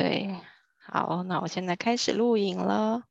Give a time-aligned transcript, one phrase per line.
[0.00, 0.34] 对，
[0.78, 3.02] 好，那我现在开始录影了。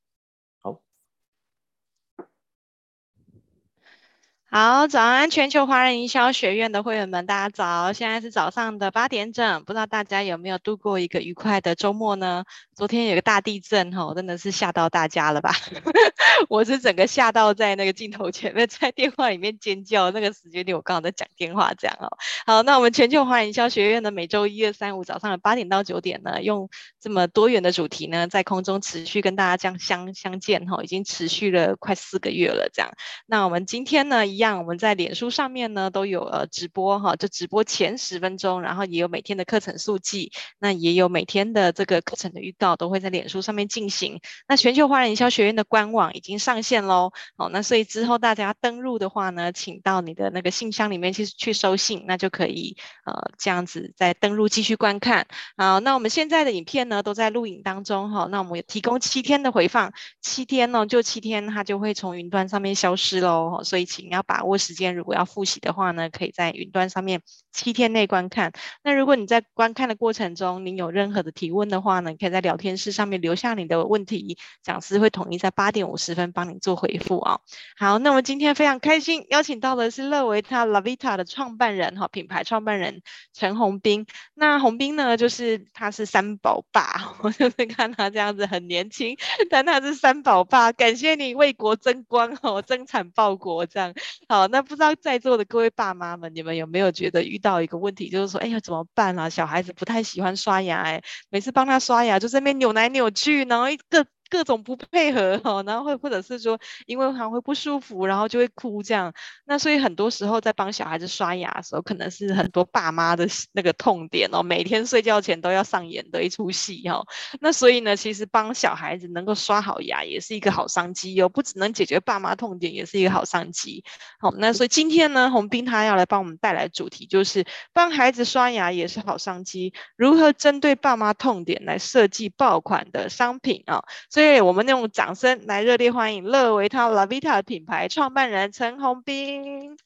[4.51, 7.93] 好，早安，全球华人营销学院的会员们，大家早！
[7.93, 12.45] 现在是早上的八点整，不知道大家有没有度过一个愉快的周末呢？
[12.73, 15.53] 昨天有个大地震，吼，真的是吓到大家了吧？
[16.49, 20.09] 我是整个吓到在那个镜头前面，在电话里面尖叫。
[20.09, 22.09] 那个时间点我刚好在讲电话，这样哦。
[22.47, 26.69] 好，那我们全球华人营销学院呢，每周一、二、三、五早上的八点到九点呢，用
[26.99, 32.89] 这么多元的主题呢，在空中持续跟大家这样相相见，吼，已经持续了快四个月了，这样。
[33.27, 44.21] 那我们今天呢，样，我们在脸书上面呢都有呃直播哈，就直播前十分钟，然后也有每天的课程速记，那也有每天的这个课程的预告，都会在脸书上面进行。
[44.47, 55.27] 那全球华人营销学院的官网已经上线喽，好，那所以之后大家登录的话呢，请到你的那个信箱里面去去收信，那就可以呃这样子再登录继续观看。
[55.57, 64.23] 好，那我们现在的影片呢都在录影当中哈，那我们有提供七天的回放，七天呢就七天它就会从云端上面消失喽，所以请要。
[64.29, 68.51] 把握时间，如果要复习的话呢，可以在云端上面七天内观看。
[68.83, 77.39] 那如果你在观看的过程中，你有任何的提问的话呢，可以在聊天室上面留下你的问题，讲师会统一在八点五十分帮你做回复啊。
[77.75, 83.01] 好，那我们今天非常开心，邀请到的是乐维他 LAVITA 的创办人哈，品牌创办人
[83.33, 84.05] 陈宏斌。
[84.35, 89.17] 那宏斌呢，就是他是三宝爸， 我就是看他这样子很年轻，
[89.49, 93.91] 但他是三宝爸，感谢你为国争光哦，增产报国这样。
[94.27, 99.29] 好，那不知道在座的各位爸妈们，你们有没有觉得遇到一个问题，就是说，哎呀，怎么办啊？
[99.29, 104.05] 小孩子不太喜欢刷牙，哎，每次帮他刷牙就在那边扭来扭去，然后一个。
[104.29, 109.13] 各种不配合哈，然后会或者是说，因为他会不舒服，然后就会哭这样。
[109.45, 117.03] 那所以很多时候在帮小孩子刷牙的时候，可能是很多爸妈的那个痛点哦，每天睡觉前都要上演的一出戏哈。
[117.41, 123.83] 那所以呢，其实帮小孩子能够刷好牙也是一个好商机哦，不只能解决爸妈痛点，也是一个好商机。
[124.19, 133.83] 好，那所以今天呢，宏彬他要来帮我们带来主题，就是帮孩子刷牙也是好商机，如何针对爸妈痛点来设计爆款的商品啊。
[134.19, 139.77] 对，我们用掌声来热烈欢迎乐维他 LAVITA 品牌创办人陈宏彬。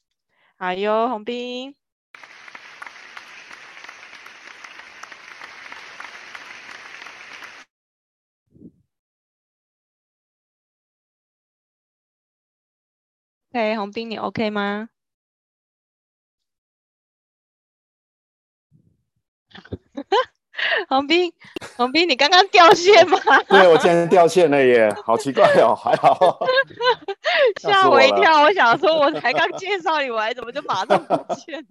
[0.56, 1.76] 哎呦，宏彬。
[13.52, 14.88] OK，宏彬，你 OK 吗？
[20.88, 21.32] 宏彬，
[21.76, 23.18] 宏彬，你刚刚掉线吗？
[23.48, 26.38] 对，我竟然掉线了耶，好奇怪哦，还好，
[27.60, 28.42] 吓我一跳。
[28.42, 31.64] 我想说，我才刚介绍你，我还怎么就马上不见？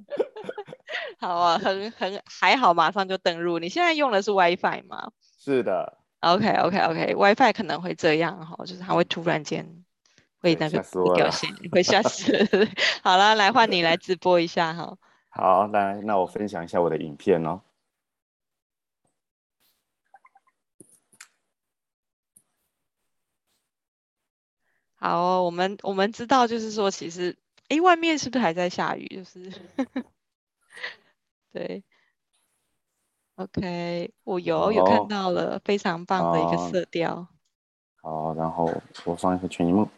[1.19, 3.59] 好啊，很很还好，马上就登入。
[3.59, 5.09] 你现在用的是 WiFi 吗？
[5.43, 5.97] 是的。
[6.21, 7.53] OK，OK，OK，WiFi、okay, okay, okay.
[7.53, 9.67] 可能会这样哈，就是它会突然间
[10.39, 10.81] 会那个
[11.15, 12.31] 掉线，会吓死。
[13.01, 14.95] 好了，来换你来直播一下哈。
[15.29, 17.59] 好，来，那我分享一下我的影片哦。
[25.03, 27.37] 好哦，我们我们知道，就是说，其实，
[27.67, 29.05] 哎，外面是不是还在下雨？
[29.09, 29.51] 就是，
[31.51, 31.83] 对
[33.35, 37.27] ，OK，我有有看到了，非常棒的一个色调。
[38.01, 39.89] 好，然后我放一个全萤幕。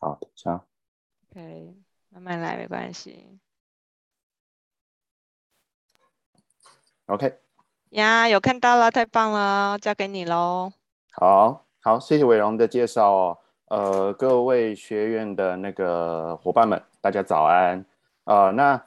[0.00, 0.64] 好，等一下。
[1.30, 1.76] OK，
[2.08, 3.38] 慢慢来，没关系。
[7.06, 7.38] OK。
[7.90, 10.72] 呀，有看到了，太棒了，交给你喽。
[11.12, 11.64] 好。
[11.84, 13.38] 好，谢谢伟荣的介绍哦。
[13.66, 17.84] 呃，各位学院的那个伙伴们，大家早安。
[18.22, 18.80] 呃，那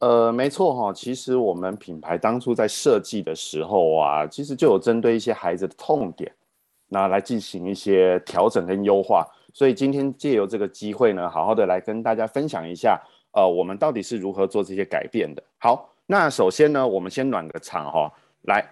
[0.00, 6.34] 呃，没错哈、其实我们品牌当初在设计的时候啊，其实就有针对一些孩子的痛点，
[6.88, 9.24] 那来进行一些调整跟优化。
[9.54, 13.00] 所以今天借由这个机会呢，好好的来跟大家分享一下，
[13.30, 15.42] 呃，我们到底是如何做这些改变的。
[15.58, 18.12] 好，那首先呢，我们先暖个场哈、
[18.48, 18.68] 来，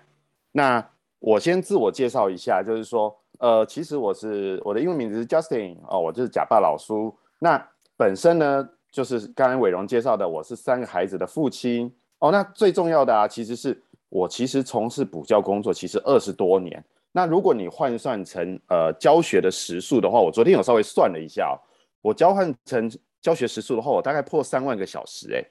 [0.51, 0.85] 那
[1.21, 3.17] 我先自我介绍一下，就是说。
[3.39, 7.15] 呃，其实我是我的英文名字是 Justin 哦，我就是假爸老叔。
[7.39, 7.65] 那
[7.97, 12.33] 本身呢，就是刚刚伟荣介绍的，我是三个孩子的父亲哦。
[12.33, 16.85] 那最重要的啊，其实是我其实从事补教工作，其实二十多年。
[17.13, 21.57] 那如果你换算成呃教学的时数的话，我昨天有稍微算了一下哦，
[22.03, 22.91] 我交换成
[23.21, 25.45] 教学时数的话，我大概破三万个小时诶。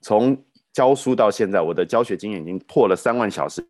[0.00, 0.36] 从
[0.72, 3.66] 教书到现在，我的教学经验已经破了三万小时。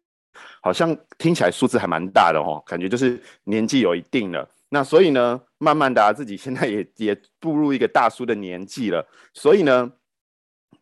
[0.61, 4.49] 好像听起来数字还蛮大的哦，感觉就是年纪有一定了。
[4.69, 9.07] 那所以呢，慢慢的啊，自己现在也 也步入一个大叔的年纪了。
[9.33, 9.91] 所以呢，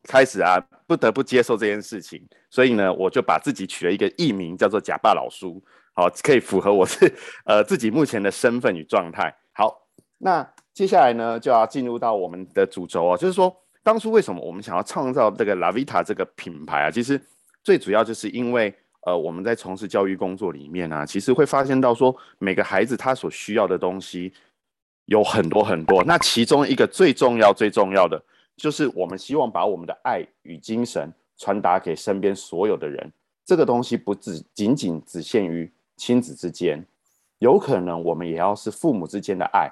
[0.04, 5.62] 开始啊，不得不接受这件事情，所以呢，我就把自己取了一个艺名，叫做假爸老叔，
[5.92, 7.12] 好，可以符合我是
[7.44, 9.34] 呃自己目前的身份与状态。
[9.52, 9.86] 好，
[10.18, 16.90] 那接下来呢，就要进入到我们的主轴哦，就是说，当初为什么我们想要创造这个 LAVITA 这个品牌啊？
[16.90, 17.20] 其实
[17.62, 18.74] 最主要就是因为
[19.06, 24.32] 呃，我们在从事教育工作里面啊，其实会发现到说，每个孩子他所需要的东西
[25.06, 28.22] 有很多很多，那其中一个最重要最重要的。
[28.56, 33.12] 就是我们希望把我们的爱与精神传达给身边所有的人。
[33.44, 36.82] 这个东西不只仅仅只限于亲子之间，
[37.40, 39.70] 有可能我们也要是父母之间的爱、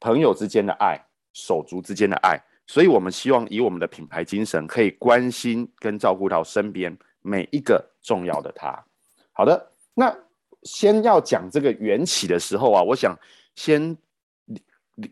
[0.00, 0.98] 朋友之间的爱、
[1.32, 2.36] 手足之间的爱。
[2.66, 8.84] 所以，我们希望以我们的品牌精神，可以关心跟照顾到身边每一个重要的他。
[9.32, 10.16] 好的，那
[10.62, 13.18] 先要讲这个缘起的时候啊，我想
[13.56, 13.96] 先。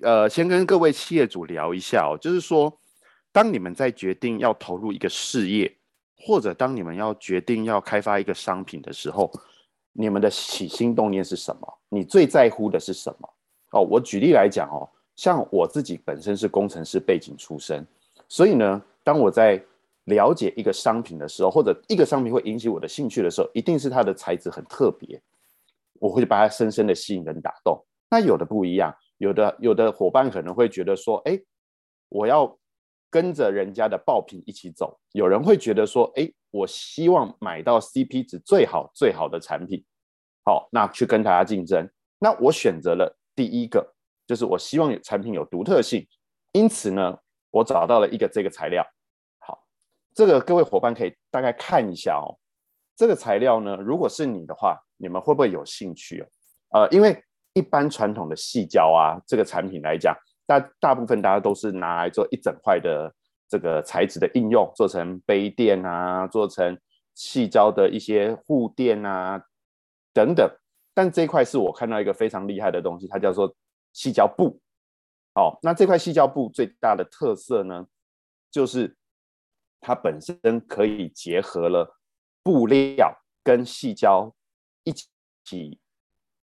[0.01, 2.73] 呃，先跟各位企业主聊一下哦，就是说，
[3.33, 5.77] 当你们在决定要投入一个事业，
[6.17, 9.29] 或者当你们要决定要开发一个商品的时候，
[9.93, 11.79] 你们的起心动念是什么？
[11.89, 13.29] 你最在乎的是什么？
[13.73, 17.85] 哦，我举例来讲哦，像我自己本身是工程师背景出身，
[18.29, 19.61] 所以呢，当我在
[20.05, 25.21] 了解一个商品的时候，或者一个商品会引起我的兴趣的时候，一定是它的材质很特别，
[26.01, 27.85] 我会把它深深的吸引跟打动。
[28.11, 28.95] 那有的不一样。
[29.19, 31.41] 有的有的伙伴可能会觉得说，哎，
[32.09, 32.59] 我要
[33.09, 34.99] 跟着人家的爆品一起走。
[35.13, 39.85] 有人会觉得说，哎，我希望买到 CP 值最好最好的产品，
[40.45, 41.89] 好，那去跟大家竞争。
[42.19, 43.95] 那我选择了第一个，
[44.27, 46.05] 就是我希望有产品有独特性。
[46.51, 47.17] 因此呢，
[47.53, 48.85] 我找到了一个这个材料。
[50.15, 52.39] 这个各位伙伴可以大概看一下哦。
[52.97, 56.81] 这个材料呢，如果是你的话，你们会不会有兴趣哦？
[56.81, 57.23] 呃，因为。
[57.55, 60.17] 一般传统的矽胶啊，这个产品来讲，
[60.47, 63.15] 大大部分大家都是拿来做一整块的
[63.47, 66.75] 这个材质的应用，做成杯垫啊，做成
[67.15, 69.39] 矽胶的一些护垫啊
[70.15, 70.51] 等等。
[70.95, 73.55] 但这一块是我看到一个非常厉害的东西，它叫做
[73.95, 74.59] 矽胶布。
[75.35, 77.87] 哦，那这块矽胶布最大的特色呢，
[78.51, 78.97] 就是
[79.83, 81.99] 它本身可以结合了
[82.43, 83.15] 布料
[83.45, 84.35] 跟细胶
[84.85, 84.93] 一
[85.45, 85.79] 起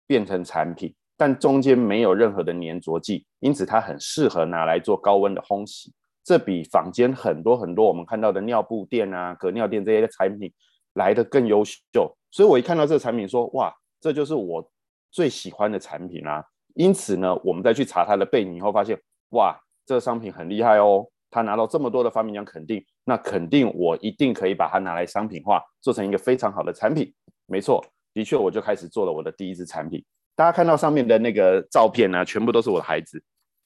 [0.06, 0.94] 变成产品。
[1.18, 5.94] 但中间没有任何的粘着剂，因此它很适合拿来做高温的烘洗。
[6.24, 10.50] 这比坊间很多很多我们看到的尿布垫啊、隔尿垫这些产品
[10.94, 12.16] 来得更优秀。
[12.32, 14.72] 所以我一看到这个产品说，说哇，这就是我
[15.12, 16.46] 最喜欢的产品啊。
[16.76, 18.98] 因此呢，我们再去查它的背景以后，发现
[19.32, 27.14] 哇，这个商品很厉害哦，他拿到这么多的发明奖肯定，那肯定我一定可以把它拿来商品化，做成一个非常好的产品。
[27.46, 27.84] 没错，
[28.14, 30.04] 的确，我就开始做了我的第一支产品。
[30.36, 33.22] 大家看到上面的那个照片呢，全部都是我的孩子，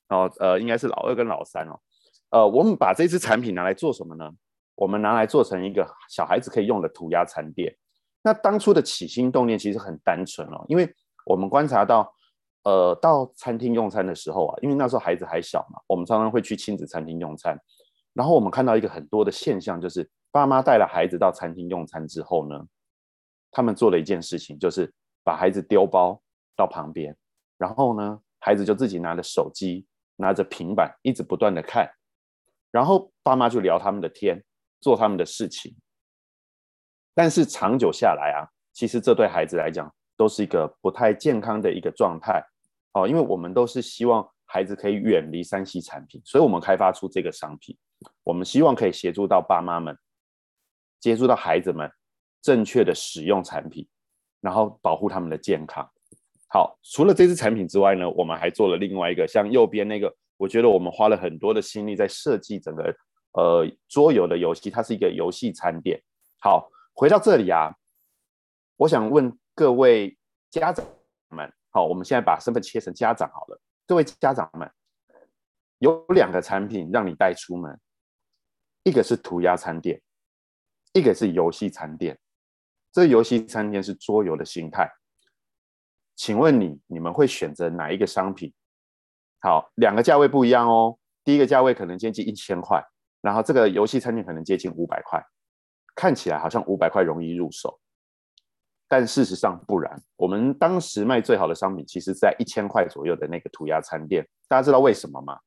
[0.10, 1.80] 哦，呃，应该是老二跟老三哦，
[2.32, 4.32] 呃，我们把这支产品拿来做什么呢？
[4.76, 7.76] 我们拿来做成一个小孩子可以用的涂鸦餐垫。
[8.24, 10.92] 那当初的起心动念其实很单纯哦，因为
[11.26, 12.12] 我们观察到，
[12.64, 17.58] 呃，到餐厅用餐的时候啊，因为那时候孩子还小嘛，我们常常会去亲子餐厅用餐，
[18.14, 22.68] 然后我们看到一个很多的现象，就是爸妈带了孩子到餐厅用餐之后呢，
[23.52, 24.94] 他们做了一件事情，就是
[25.24, 26.20] 把孩子丢包。
[26.56, 27.18] 到旁边，
[27.58, 29.88] 然后呢，孩子就自己拿着手机，
[30.18, 31.92] 拿着平板，一直不断的看，
[32.70, 34.44] 然后爸妈就聊他们的天，
[34.80, 35.76] 做他们的事情。
[37.16, 42.46] 但是长久下来啊，其实这对孩子来讲都是一个不太健康的一个状态
[42.94, 47.78] 哦，因为我们都是希望孩子可以远离三 C 产品，所以我们开发出这个商品，
[48.24, 49.98] 我们希望可以协助到爸妈们，
[51.00, 51.92] 接触到孩子们
[52.42, 53.88] 正确的使用产品，
[54.42, 55.90] 然后保护他们的健康。
[56.48, 62.96] 好，除了这支产品之外呢，我们还做了另外一个，像右边那个，我觉得我们花了很多的心力在设计整个
[63.32, 66.00] 呃桌游的游戏，它是一个游戏餐点。
[66.40, 67.74] 好，回到这里啊，
[68.78, 70.16] 我想问各位
[70.52, 70.86] 家长
[71.30, 74.72] 们，好，我们现在把身份切成家长好了，各位家长们，
[75.80, 77.80] 有两个产品让你带出门，
[78.84, 80.00] 一个是涂鸦餐垫，
[80.94, 82.20] 一个是游戏餐垫。
[82.92, 84.88] 这游戏餐垫是桌游的形态。
[86.16, 88.54] 请问你，你们会选择哪一个商品？
[89.42, 91.00] 好，两个价位不一样哦。
[91.24, 92.86] 第一个价位可能接近一千块，
[93.20, 95.20] 然后这个游戏餐厅可能接近五百块，
[95.96, 97.80] 看起来好像五百块容易入手，
[98.94, 100.00] 但事实上不然。
[100.16, 104.24] 我们当时卖最好的商品，其实在一千块左右的那个涂鸦餐店。
[104.48, 105.40] 大家知道为什么吗？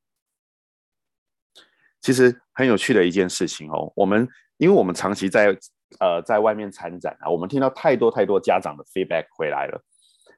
[2.00, 3.92] 其实很有趣的一件事情哦。
[3.94, 5.56] 我们因为我们长期在
[6.00, 9.80] 呃在外面参展啊，我们听到太多太多家长的 feedback 回来了。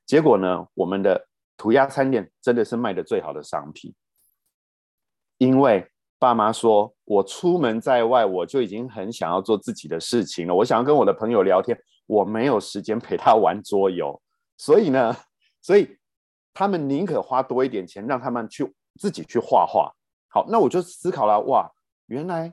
[0.04, 3.94] 结果呢，我们的涂鸦餐店真的是卖的最好的商品，
[5.38, 10.54] 因为爸妈说，我出门在外，我就已经很想要做自己的事情了。
[10.54, 14.20] 我想要跟我的朋友聊天，我没有时间陪他玩桌游。
[14.56, 15.16] 所以呢，
[15.62, 15.96] 所以
[16.52, 19.94] 他们宁可花多一点钱，让他们去自己去画画。
[20.26, 21.70] 好，那我就思考了，哇，
[22.06, 22.52] 原来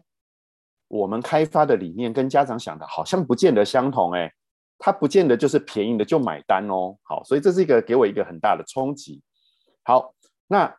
[0.88, 4.32] 我们开发的理念跟家长想的好像不见得相同诶，
[4.78, 6.96] 他不见得就是便宜的就买单哦。
[7.02, 9.24] 好，所以这是一个给我一个很大的冲击。
[9.82, 10.14] 好，
[10.46, 10.78] 那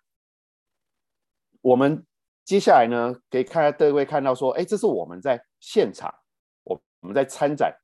[1.62, 2.06] 我们。
[2.46, 6.14] 接下来呢，可以看下各位看到说，哎，这是我们在现场，
[6.62, 7.76] 我我们在参展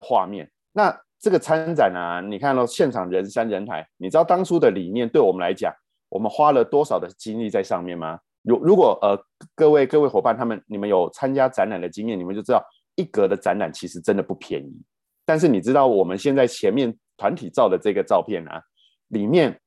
[0.00, 0.50] 画面。
[0.72, 5.72] 那这个参展呢、啊，你看到现场人山人海，你知道当初的理念对我们来讲，
[6.08, 8.18] 我们花了多少的精力在上面吗？
[8.42, 9.18] 如如果呃
[9.54, 12.64] 各位各位伙伴他们你们有参加展览的经验，你们就知道
[12.96, 14.82] 一格的展览其实真的不便宜。
[15.24, 18.62] 但是你知道我们现在前面团体照的这个照片啊，
[19.08, 19.60] 里面。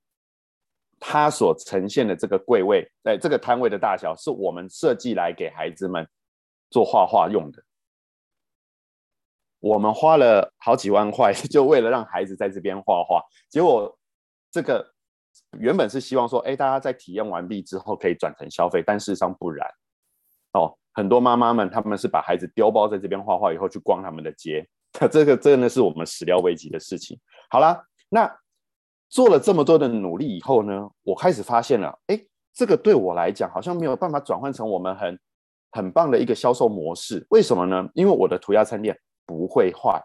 [1.05, 6.07] 它所呈现的这个柜位，哎，这个摊位的大小是我们设计来给孩子们
[6.69, 7.61] 做画画用的。
[9.63, 13.23] 我们花了好几万块， 就为了让孩子在这边画画。
[13.49, 13.97] 结果
[14.51, 14.85] 这个
[15.57, 19.65] 原本是希望说，哎，大家在体验完毕之后可以转成消费，但事实上不然。
[20.51, 24.67] 哦，很多妈妈们他们是把孩子丢包在这边画画以后去逛他们的街，
[25.09, 27.17] 这个真的是我们始料未及的事情。
[27.49, 28.29] 好啦，那。
[29.09, 32.19] 做了这么多的努力以后呢，我开始发现了，哎，
[32.51, 35.19] 这个对我来讲好像没有办法转换成我们很
[35.69, 37.23] 很棒的一个销售模式。
[37.29, 37.87] 为什么呢？
[37.93, 40.03] 因为我的涂鸦餐店不会坏。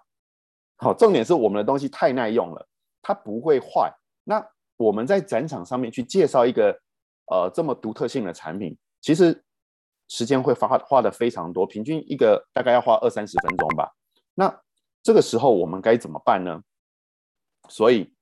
[0.76, 2.68] 好，重点是我们的东西太耐用了，
[3.02, 3.92] 它不会坏。
[4.24, 4.44] 那
[4.76, 6.78] 我们在展场上面去介绍一个
[7.26, 9.44] 呃这么独特性的产品，其实
[10.08, 13.92] 时间会花花的非常多，平均一个大概要花二三十分钟吧。
[14.34, 14.62] 那
[15.02, 16.62] 这个时候我们该怎么办呢？
[17.68, 18.12] 所以。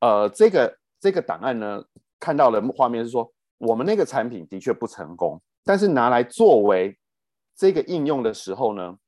[0.00, 1.80] 呃，这个这个档案呢，
[2.18, 6.98] 看到的画面是说，我们那个产品的确不成功，但是拿来作为
[7.54, 8.98] 这个应用的时候呢，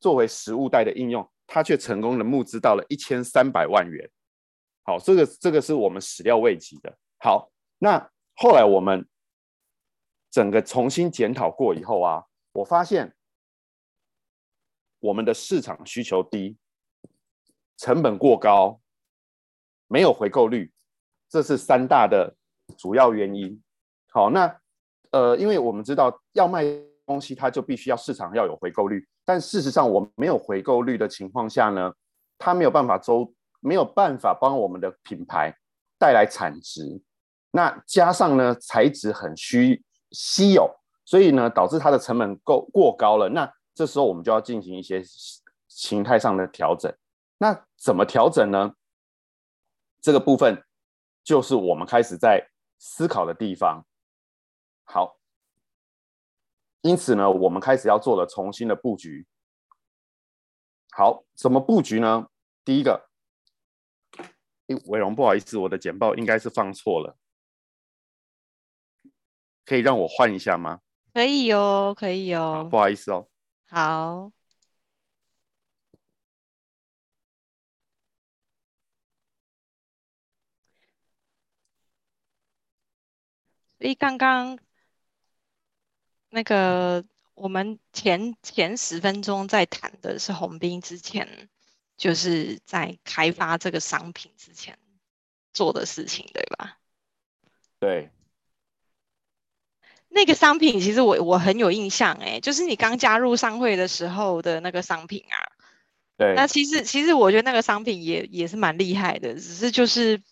[0.00, 4.10] 作为实物袋的应用，它却成功的募资到了一千三百万元。
[4.82, 6.98] 好，这个这个是我们始料未及的。
[7.18, 9.06] 好，那后来我们
[10.30, 13.14] 整个重新检讨过以后啊，我发现
[14.98, 16.56] 我们的市场需求低，
[17.76, 18.80] 成本过高。
[19.92, 20.72] 没有回购率，
[21.28, 22.36] 这是三大的
[22.78, 23.60] 主要原因。
[24.12, 24.60] 好，那
[25.10, 26.62] 呃，因为我们知道要卖
[27.04, 29.04] 东西，它就必须要市场要有回购率。
[29.30, 31.94] 但事实上，我们没有回购率的情况下呢，
[32.36, 35.56] 它没有办法周，没有办法帮我们的品牌
[36.00, 37.00] 带来产值。
[37.52, 40.68] 那加上呢，材质很虚稀有，
[41.04, 43.28] 所以呢，导致它的成本够过高了。
[43.28, 45.00] 那这时候我们就要进行一些
[45.68, 46.92] 形态上的调整。
[47.38, 48.74] 那怎么调整呢？
[50.00, 50.60] 这个部分
[51.22, 52.44] 就是我们开始在
[52.80, 53.86] 思考的地方。
[54.82, 55.19] 好，
[56.82, 59.26] 因此呢，我们开始要做了重新的布局。
[60.92, 62.28] 好，怎么布局呢？
[62.64, 63.08] 第一个，
[64.66, 67.16] 哎，伟荣，不好意思，我的简报应该是放错了，
[69.64, 70.80] 可以让我换一下吗？
[71.12, 72.66] 可以哦，可以哦。
[72.70, 73.28] 不好意思哦。
[73.66, 74.32] 好。
[83.78, 84.58] 所以刚刚
[86.30, 91.48] 那个我们前前十分钟在谈的是红兵之前，
[91.96, 94.78] 就是在开发这个商品之前
[95.52, 96.78] 做的事情，对吧？
[97.80, 98.10] 对。
[100.08, 105.36] 那个商品其实我我很有印象，哎，就是你刚加入商会的时候的那个商品啊。
[106.16, 106.34] 对。
[106.34, 110.22] 那其实其实我觉得那个商品也也是蛮厉害的，只是就是。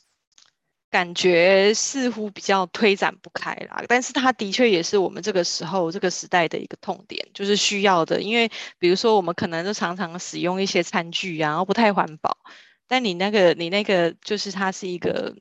[0.91, 8.23] 感觉似乎比较推展不开啦，但是它的确也是我们这个时候这个时代的一个痛点，就是需要的。
[8.23, 12.39] 因为比如说我们可能就常常使用一些餐具啊，然后不太环保。
[12.87, 15.37] 但你那个你那个就是它是一个，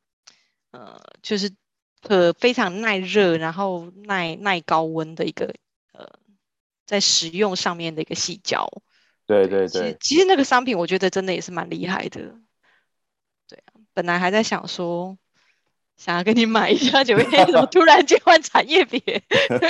[0.71, 1.49] 呃，就是
[2.01, 5.53] 呃非常耐热，然后耐耐高温的一个
[5.93, 6.05] 呃，
[6.85, 8.69] 在使用上面的一个细胶。
[9.25, 9.67] 对对对。
[9.69, 12.19] 其实其实那个商品我觉得真的也是蛮厉害的。
[13.47, 15.17] 对啊，本来还在想说。
[15.97, 19.01] 想要跟你买一下，就怎么突然间换产业别？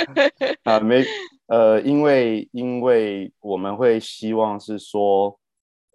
[0.62, 1.04] 啊，没，
[1.46, 5.40] 呃，因为因为我们会希望是说，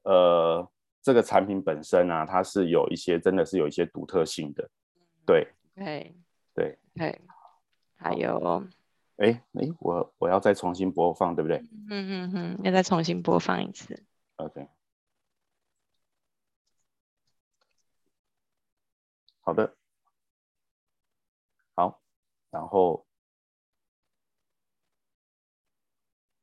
[0.03, 0.67] 呃，
[1.03, 4.69] 这个产品本身啊，它是有一些真的是有一些独特性的，
[5.23, 6.15] 对，对，
[6.55, 7.21] 对，对，
[7.95, 8.65] 还有，
[9.17, 11.57] 哎哎，我我要再重新播放，对不对？
[11.57, 14.03] 嗯嗯嗯，要再重新播放一次。
[14.37, 14.67] OK，
[19.41, 19.75] 好的。
[22.53, 23.03] 然后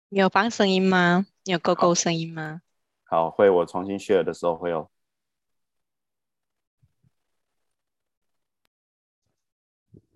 [0.09, 1.25] 你有放声音吗？
[1.45, 2.63] 你有勾勾声音吗？
[3.05, 4.91] 好，会我重新 share 的时候会有。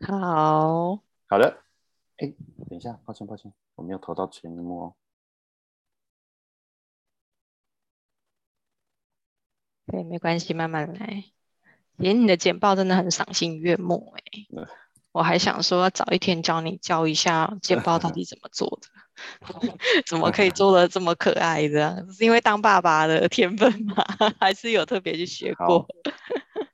[0.01, 0.99] 好，
[1.29, 1.63] 好的。
[2.17, 2.27] 哎，
[2.69, 4.97] 等一下，抱歉抱歉，我没有投到全幕哦。
[9.87, 11.25] 对，没关系，慢慢来。
[11.97, 14.23] 连你的剪报真的很赏心悦目哎、
[15.15, 18.89] 我还想说，早一天教你教一下简报到底怎么做的，
[20.07, 22.05] 怎么可以做的这么可爱的？
[22.11, 23.95] 是因为当爸爸的天分吗？
[24.41, 25.87] 还是有特别去学过？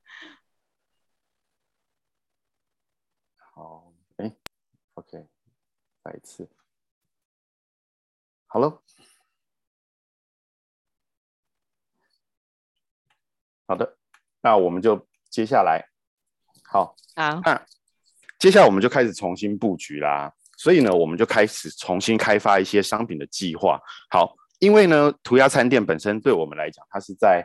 [3.53, 4.35] 好，哎
[4.95, 5.29] ，OK，
[6.03, 6.49] 再一次，
[8.47, 8.83] 好了，
[13.67, 13.99] 好的，
[14.41, 15.91] 那我们就接下来，
[16.65, 17.67] 好，好，那。
[18.41, 23.79] 接下来我们就开始重新布局啦，所以呢，我们就开始重新开发一些商品的计划。
[24.11, 27.45] 好，因为呢，涂鸦餐店本身对我们来讲，它是在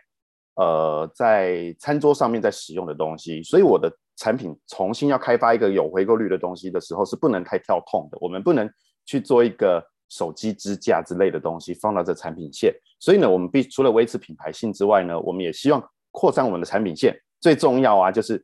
[0.55, 8.17] 呃在餐桌上面在使用的东西，所以我的产品重新要开发一个有回购率的东西的时候，是不能太跳痛的。
[8.21, 8.69] 我们不能
[9.05, 12.73] 去做一个手机支架之类的东西放到这产品线。
[13.01, 17.13] 所以呢，我们必除了维持品牌性之外呢，我们也希望扩张我们的产品线。
[17.41, 18.41] 最重要啊，就是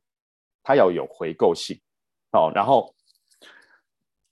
[0.61, 1.79] 它要有回购性。
[2.31, 2.95] 好，然后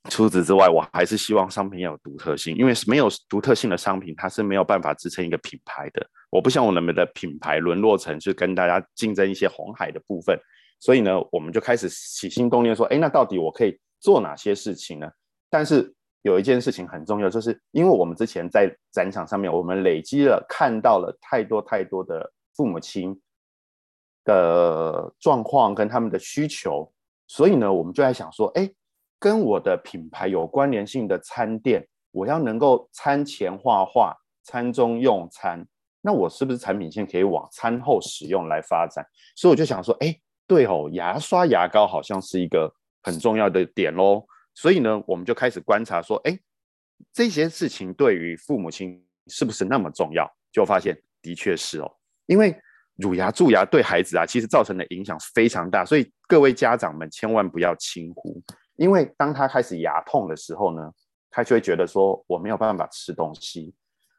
[0.10, 6.10] 除此之外，我还是希望商品要有独特性，因为没有独特性的商品，它是没有办法支撑一个品牌的。
[6.30, 10.40] 我不想我们的品牌沦落成去跟大家竞争一些红海的部分，
[10.80, 15.12] 所以呢，我们就开始起心动念说，哎，那到底我可以做哪些事情呢？
[15.50, 23.20] 但是有一件事情很重要，就是因为我们之前在展场上面，我们累积了看到了太多太多的父母亲
[24.24, 26.90] 的状况跟他们的需求。
[27.32, 28.68] 所以呢，我们就在想说，哎，
[29.20, 35.64] 跟我的品牌有关联性的餐店，我要能够餐前画画，餐中用餐，
[36.02, 39.06] 那我是不是产品线可以往餐后使用来发展？
[39.36, 44.26] 所以我就想说，哎，对哦，牙刷、牙膏好像是一个很重要的点喽。
[44.56, 46.36] 所以呢，我们就开始观察说，哎，
[47.14, 50.28] 这些事情对于父母亲是不是那么重要？
[50.52, 51.92] 就发现的确是哦，
[52.26, 52.60] 因为。
[53.00, 58.42] 乳牙蛀牙对孩子啊，其实造成的影响非常大，所以各位家长们千万不要轻忽，
[58.76, 60.92] 因为当他开始牙痛的时候呢，
[61.32, 63.74] 他就会觉得说我没有办法吃东西，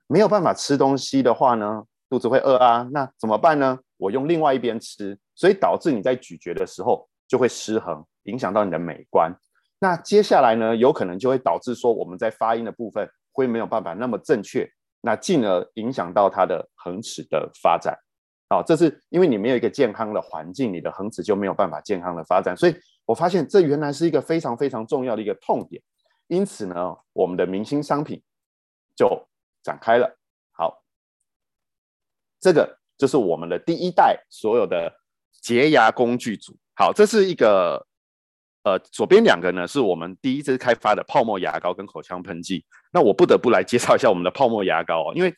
[0.06, 3.78] 没有办法吃东西的话呢，肚子会饿啊，那怎么办呢？
[3.98, 9.30] 我用另外一边吃，所以导致你在咀嚼的时候就会失衡，影响到你的美观。
[9.78, 14.66] 那接下来呢，有可能就会导致说我们在发音的部分会没有办法那么正确，
[15.02, 17.94] 那进而影响到他的恒齿的发展。
[18.52, 22.56] 好，这是因为你没有一个健康的环境，你的恒齿就没有办法健康的发展。
[22.56, 22.74] 所以
[23.06, 25.80] 我发现这原来是一个非常非常重要的一个痛点。
[26.26, 28.20] 因此呢，我们的明星商品
[28.96, 29.24] 就
[29.62, 30.18] 展开了。
[30.50, 30.82] 好，
[32.40, 34.92] 这个就是我们的第一代所有的
[35.40, 36.56] 洁牙工具组。
[36.74, 37.86] 好，这是一个
[38.64, 42.64] 呃，左边两个呢是我们第一支开发的泡沫牙膏跟口腔喷剂。
[42.92, 45.32] 那我不得不来介绍一下我们的泡沫牙膏哦，因为。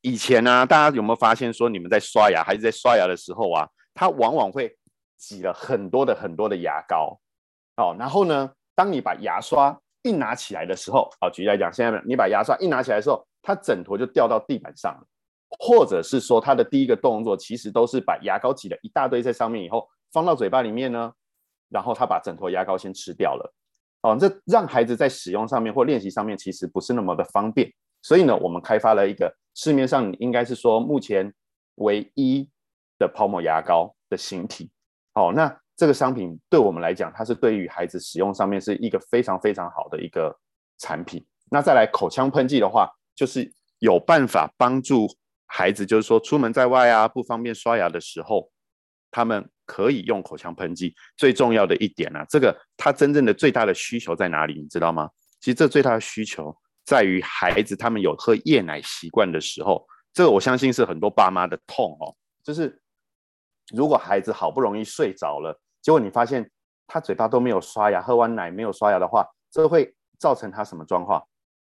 [0.00, 4.76] 以前呢、大家有没有发现说，你们在刷牙，还是在刷牙的时候啊，他往往会
[5.16, 7.18] 挤了很多的很多的牙膏，
[7.76, 15.06] 哦，然后呢，当你把牙刷一拿起来的时候，啊、哦，举例来讲，现在你把牙刷一拿起来的时候，它整坨就掉到地板上了，
[15.58, 21.12] 或者是说，他的第一个动作其实都是把牙膏挤了一大堆在上面以后，放到嘴巴里面呢，
[21.68, 23.52] 然后他把整坨牙膏先吃掉了，
[24.02, 27.68] 哦，这让孩子在使用上面或练习上面其实不是那么的方便。
[28.08, 31.30] 所以呢，我们开发了一个市面上应该是说目前
[31.74, 32.48] 唯一
[32.98, 34.70] 的泡沫牙膏的形体。
[35.12, 40.34] 好，那这个商品对我们来讲，它是对于孩子使用上面是一个非常非常好的一个
[40.78, 41.22] 产品。
[41.50, 45.06] 那再来口腔喷剂的话，就是有办法帮助
[45.44, 48.50] 孩子，就是说出门在外啊，不方便刷牙的时候，
[49.10, 50.94] 他们可以用口腔喷剂。
[51.18, 54.54] 最重要的一点呢、啊，这个它真正的最大的需求在哪里？
[54.62, 55.10] 你知道吗？
[55.40, 56.56] 其实这最大的需求。
[56.88, 62.16] 在于孩子他们有喝夜奶习惯的时候，这个我相信是很多爸妈的痛哦。
[62.42, 62.80] 就是
[63.74, 66.50] 如果孩子好不容易睡着了，结果你发现
[66.86, 71.22] 他嘴巴都没有刷牙，喝完奶没有刷牙的话，这会造成他什么状况？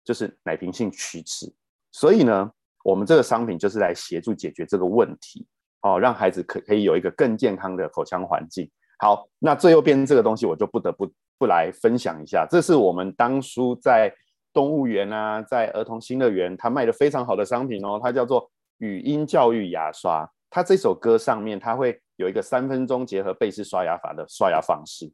[0.05, 1.53] 就是奶瓶性龋齿。
[1.91, 2.49] 所以呢，
[2.85, 5.45] 我们这个商品就是来协助解决这个问题，
[5.81, 8.71] 哦，让孩子可可以有一个更健康的口腔环境。
[8.99, 14.09] 好，那最右边这个东西我就不得不不来分享一下，这是我们当初在。
[14.53, 20.29] 动物园啊，在儿童新乐园，它卖的非常好的商品哦，它叫做语音教育牙刷。
[20.49, 25.11] 它这首歌上面，它会有一个三分钟结合贝氏刷牙法的刷牙方式，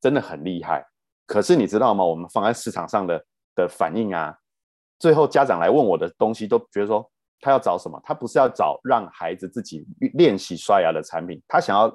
[0.00, 0.86] 真的很厉害。
[1.26, 2.04] 可是你知道吗？
[2.04, 4.34] 我们放在市场上的的反应啊，
[4.98, 7.08] 最后家长来问我的东西，都觉得说
[7.40, 8.00] 他要找什么？
[8.02, 11.94] 他不是要找让孩子自己练习刷牙的产品，他想要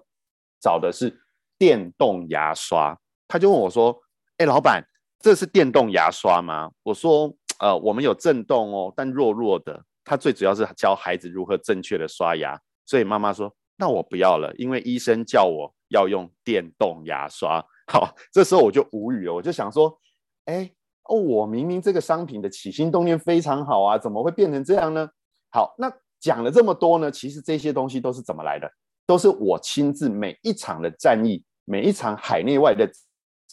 [0.62, 1.13] 找的是
[1.58, 2.95] 电动牙刷。
[3.28, 4.00] 他就问我说
[4.38, 4.86] ：“哎，老板，
[5.26, 9.84] 这是电动牙刷吗？”我说：“呃，我们有震动哦，但弱弱的。
[10.04, 17.60] 他最主要是教孩子如何正确的刷牙。”所以妈妈说：“那我不要了，因为医生叫我要用电动牙刷。”
[17.92, 20.00] 好，这时候我就无语了，我就想说
[20.46, 20.72] ：“哎。”
[21.10, 25.08] 哦，我明明这个商品的起心动念非常好啊，怎么会变成这样呢？
[25.52, 28.68] 好，那讲了这么多呢，其实这些东西都是怎么来的？
[29.06, 32.90] 都是我亲自每一场的战役，每一场海内外的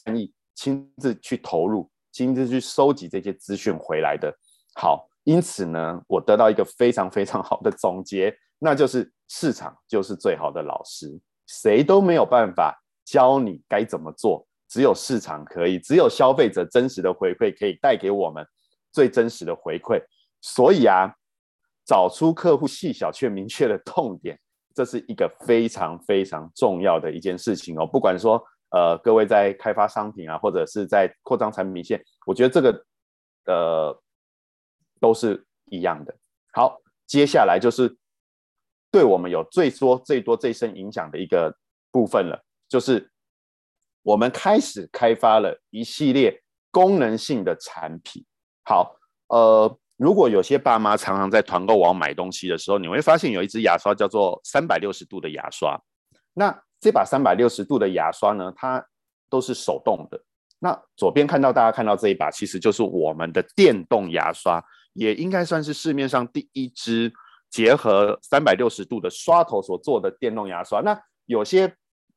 [0.03, 4.33] 战役，亲自去投入，亲自去收集这些资讯回来的。
[4.75, 14.47] 好，因此呢，我得到一个非常非常好的总结，那就是市场就是最好的老师，谁都没有办法教你该怎么做。
[14.69, 18.43] 只有市场可以，只有消费者真实的回馈可以带给我们
[18.91, 20.03] 最真实的回馈。
[20.41, 21.13] 所以啊，
[21.85, 24.41] 找出客户细小却明确的痛点，
[24.75, 27.87] 这是一个非常非常重要的一件事情哦。
[27.87, 32.85] 不管说呃，各位在开发商品啊，或者是在扩张产品线，我觉得这个
[33.47, 34.03] 呃
[35.01, 36.15] 都是一样的。
[36.53, 37.97] 好，接下来就是
[38.91, 41.57] 对我们有最多最多最深影响的一个
[41.91, 43.09] 部分了，就是。
[44.05, 48.27] 我们开始开发了一系列功能性的产品。
[48.65, 48.97] 好，
[49.29, 55.81] 呃，如果有些爸妈常常在团购网买东西的时候，你会发现有一支牙刷叫做三百六十度的牙刷。
[56.33, 58.85] 那这把三百六十度的牙刷呢，它
[59.31, 60.21] 都是手动的。
[60.59, 67.11] 那左边看到大家看到这一把，其实就是我们的电动牙刷，也应该算是市面上第一支
[67.49, 70.81] 结合三百六十度的刷头所做的电动牙刷。
[70.81, 71.75] 那有些。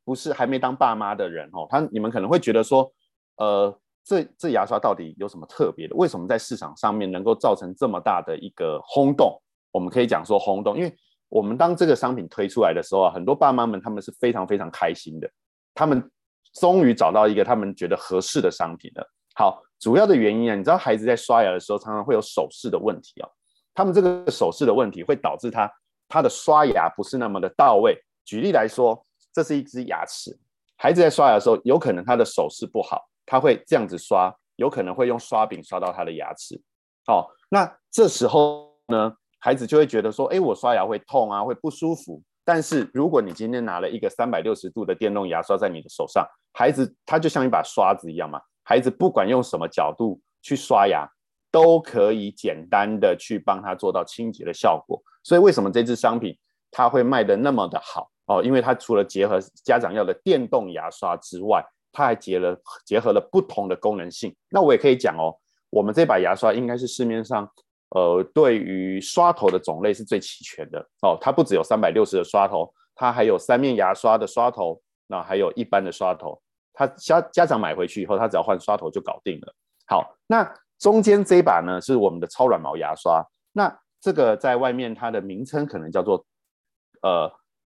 [0.07, 2.93] 不是还没当爸妈的人哦，他你们可能会觉得说，
[3.37, 5.95] 呃，这这牙刷到底有什么特别的？
[5.95, 9.41] 为什么在市场上面能够造成这么大的一个轰动？
[9.71, 10.95] 我们可以讲说轰动，因为
[11.35, 15.29] 我们当这个商品推出来的时候啊，很多爸妈们他们是非常非常开心的，
[15.73, 16.09] 他们
[16.53, 19.05] 终于找到一个他们觉得合适的商品了。
[19.35, 23.27] 好，主要的原因啊，你知道孩子在刷牙的时候常常会有手势的问题啊，
[23.73, 25.69] 他们这个手势的问题会导致他
[26.07, 28.01] 他的刷牙不是那么的到位。
[28.23, 29.03] 举例来说。
[29.33, 30.39] 这是一只牙齿，
[30.77, 36.55] 孩子在刷牙的时候，有可能他的手势不好，他会这样子刷，有可能会用刷柄刷到他的牙齿。
[37.07, 39.13] 哦，那这时候呢，
[39.45, 42.19] 孩子就会觉得说，哎，我刷牙会痛啊，会不舒服。
[42.43, 51.07] 但是如果你今天拿了一个三百六十度的电动牙刷在你的手上，孩子他就像一把刷子一样嘛，孩子不管用什么角度去刷牙，
[51.51, 54.99] 都可以简单的去帮他做到清洁的效果。
[55.21, 56.35] 所以为什么这支商品
[56.71, 58.09] 它会卖得那么的好？
[58.25, 64.35] 哦，因为它除了结合家长要的电动牙刷之外，它还结了结合了不同的功能性。
[64.49, 65.37] 那我也可以讲哦，
[65.69, 67.47] 我们这把牙刷应该是市面上
[67.89, 71.17] 呃对于刷头的种类是最齐全的哦。
[71.19, 76.41] 它不只有三百六十的刷头，它还有三面牙刷的刷头，那还有一般的刷头。
[76.73, 79.55] 他家家长买回去以后，他只要换刷头就搞定了。
[79.87, 83.25] 好，那中间这把呢是我们的超软毛牙刷。
[83.53, 86.25] 那这个在外面它的名称可能叫做
[87.01, 87.31] 呃。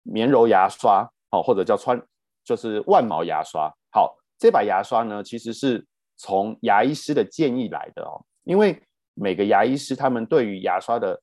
[0.04, 2.00] 绵柔牙刷，好，或者叫穿，
[2.42, 3.70] 就是万毛牙刷。
[3.92, 8.24] 好，这把牙刷呢，其实是从牙医师的建议来的哦。
[8.44, 8.80] 因为
[9.18, 11.20] 每个牙医师他们对于牙刷的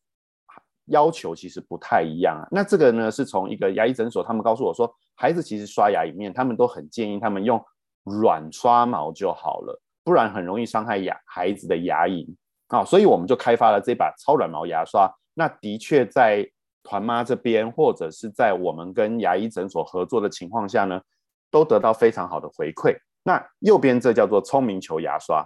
[0.85, 2.47] 要求其实不太一样啊。
[2.51, 7.63] 那这个呢，是从一个牙医诊所，他们告诉我说，孩子其实刷牙里面，他们都很建议他们用
[8.03, 12.27] 软刷毛就好了，不然很容易伤害牙孩子的牙龈。
[12.67, 15.09] 啊，所以我们就开发了这把超软毛牙刷。
[15.33, 16.49] 那的确在。
[16.87, 21.01] 团妈这边，或者是在我们跟牙医诊所合作的情况下呢，
[21.49, 22.95] 都得到非常好的回馈。
[23.23, 25.43] 那右边这叫做聪明球牙刷，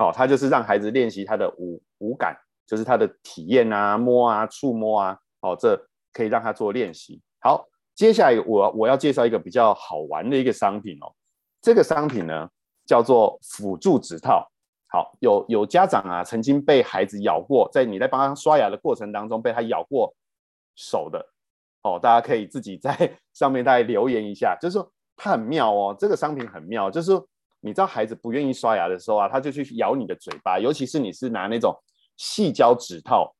[0.00, 2.36] 哦，它就是让孩子练习他的五五感，
[2.66, 5.80] 就是他的体验啊、摸啊、触摸啊，哦，这
[6.12, 7.20] 可以让他做练习。
[7.40, 11.12] 好，接下来我我要介绍一个比较好玩的一个商品哦，
[11.60, 12.48] 这个商品呢
[12.86, 14.50] 叫做辅助指套。
[14.88, 20.12] 好，有有家长啊曾经被孩子咬过，在你在帮他刷牙的过程当中被他咬过。
[20.76, 21.22] 手的
[21.82, 22.90] 哦，大家可以自己在
[23.34, 27.28] 上面大概留言一下，就是说它很妙哦，这个商品很妙，就是说
[27.60, 31.74] 你知道孩子不愿意刷牙的时候啊，他就去咬你的嘴巴，尤其是你是拿那种
[32.16, 33.34] 细胶指套、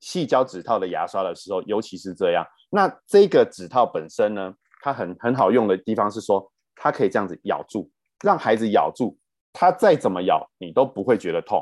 [0.00, 2.46] 细胶指套的牙刷的时候，尤其是这样。
[2.70, 7.90] 那这个指套本身呢，它很很好用的地方是说，它可以这样子咬住，
[8.24, 9.16] 让孩子咬住，
[9.52, 11.58] 他再怎么咬你都不会觉得痛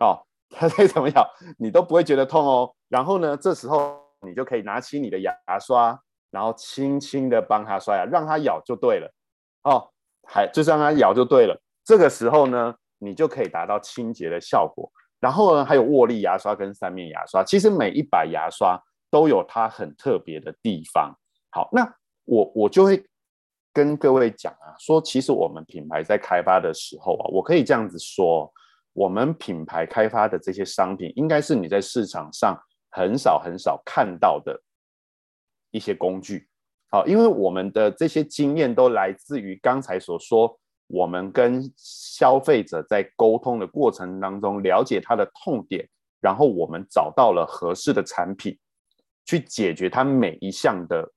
[0.00, 2.74] 哦， 他再怎么咬你都不会觉得痛哦。
[2.88, 4.00] 然后呢，这时候。
[4.24, 9.12] 你就可以拿起你的牙刷，然后轻轻的帮他刷牙，让他咬就对了。
[9.64, 9.90] 哦，
[10.26, 11.60] 还就是让它咬就对了。
[11.84, 14.90] 这个时候呢，你就可以达到清洁的效果。
[15.20, 18.76] 然后呢，还有握力牙刷跟三面牙刷，其实每一把牙刷
[19.10, 21.16] 都有它很特别的地方。
[21.50, 21.88] 好，那
[22.24, 23.04] 我我就会
[23.72, 28.52] 跟各位讲啊，说其实我们品牌在开发的时候啊，我可以这样子说，
[28.92, 34.60] 我们品牌开发的这些商品，应该是你在市场上很少很少看到的
[35.70, 36.48] 一些工具。
[36.92, 40.56] 好，因为我们的这些经验都来自于刚才所说。
[40.88, 45.88] 我们跟消费者在沟通的过程当中，了解他的痛点，
[46.20, 48.58] 然后我们找到了合适的产品，
[49.24, 51.10] 去解决他每一项的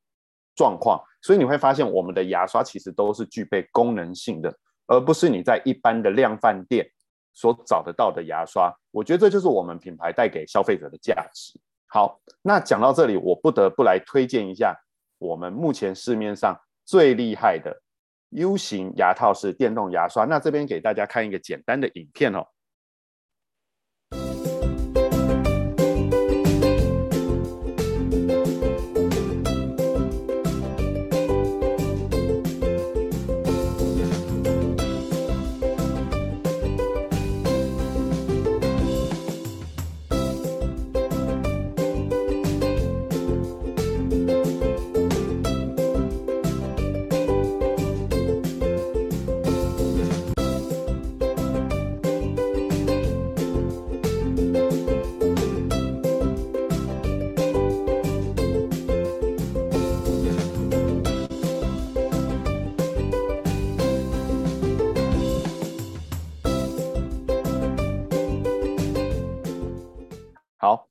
[0.55, 1.03] 状况。
[1.21, 4.57] 所以你会发现，我们的牙刷其实都是具备功能性的，
[4.87, 6.89] 而不是你在一般的量贩店
[7.33, 8.73] 所找得到的牙刷。
[8.91, 11.59] 我觉得这就是我们品牌带给消费者的价值。
[11.87, 14.73] 好，那讲到这里，我不得不来推荐一下
[15.17, 17.81] 我们目前市面上最厉害的。
[18.29, 22.45] U 型牙套式电动牙刷，那这边给大家看一个简单的影片哦。
[70.65, 70.87] 好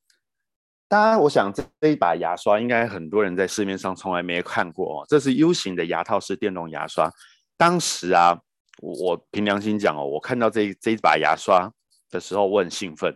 [0.86, 5.06] 当然，我想这这一把牙刷应该很多人在市面上从来没看过哦。
[5.08, 7.10] 这是 U 型的牙套式电动牙刷。
[7.56, 8.38] 当时啊，
[8.80, 11.68] 我，我凭良心讲哦，我看到这这一把牙刷
[12.10, 13.12] 的时候，我很兴奋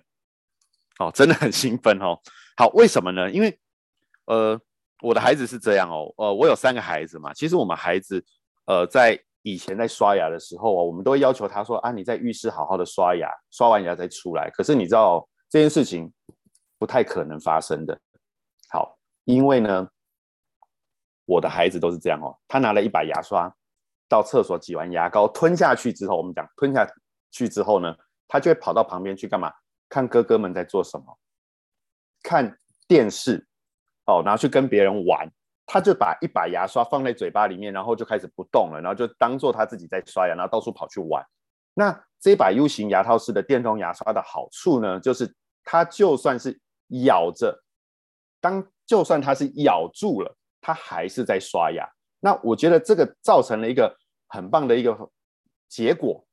[0.98, 2.18] 哦，真的很兴奋哦。
[2.56, 3.30] 好，为什么呢？
[3.30, 3.56] 因为
[4.24, 4.60] 呃，
[5.00, 7.32] 我的孩子是这样哦，呃，我有三个孩子嘛。
[7.32, 8.24] 其实我们孩子
[8.66, 14.50] 呃，在以前在刷牙的时候啊，我们都会要求他说啊，你在浴室好好的刷牙，刷完牙再出来。
[14.50, 16.10] 可是你知道这件事情。
[16.78, 17.98] 不太可能发生的。
[18.70, 19.88] 好，因为呢，
[21.24, 22.36] 我的孩子都是这样哦。
[22.46, 23.52] 他拿了一把牙刷
[24.08, 26.86] 到厕所挤完牙膏吞下去之后，我们讲吞下
[27.30, 27.94] 去之后呢，
[28.26, 29.52] 他就会跑到旁边去干嘛？
[29.88, 31.18] 看哥哥们在做什么，
[32.22, 33.46] 看电视
[34.06, 35.30] 哦，然后去跟别人玩。
[35.70, 41.22] 他就把一把牙刷放在嘴巴里面，然后就开始不动了，然后就当做他自己在刷牙，然后到处跑去玩。
[41.74, 47.62] 那这把 U 型牙套式的电动牙刷的好处呢，就是它就算是咬着，
[48.40, 51.88] 当就算它是咬住了，它还是在刷牙。
[52.20, 53.96] 那我觉得这个造成了一个
[54.28, 54.96] 很棒的一个
[55.68, 56.26] 结果，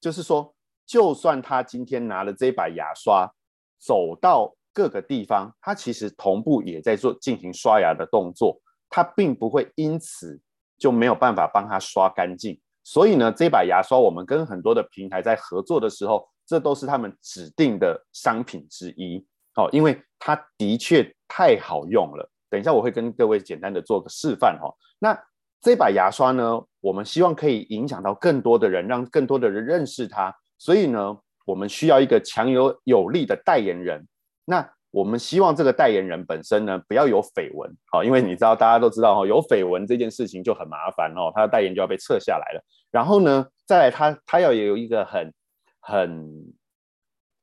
[0.00, 0.54] 就是说，
[0.86, 3.30] 就算他今天拿了这把牙刷，
[3.78, 10.40] 走到各个地方，他其实同步也在做进行刷牙的动作，他并不会因此
[10.78, 12.60] 就没有办法帮他刷干净。
[12.82, 19.24] 所以呢，这把牙刷我们跟很多的平台在合作的时候，这都是他们指定的商品之一。
[19.56, 22.30] 哦，因为它的确太好用了。
[22.48, 24.74] 等一下我会跟各位简单的做个示范哦。
[24.98, 25.16] 那
[25.60, 30.34] 这把牙刷呢，我们希望可以影响到更多的人，让更多的人认识它。
[30.58, 34.06] 所以呢，我们需要一个强有有力的代言人。
[34.44, 37.70] 那我们希望这个代言人本身呢，不要有绯闻。
[37.92, 42.64] 好，因为你知道，大家都知道哈，有绯闻这件事情就很麻烦哦，他的代言就要被撤下来了。
[42.90, 45.32] 然后呢，再来他他要有一个很
[45.80, 46.52] 很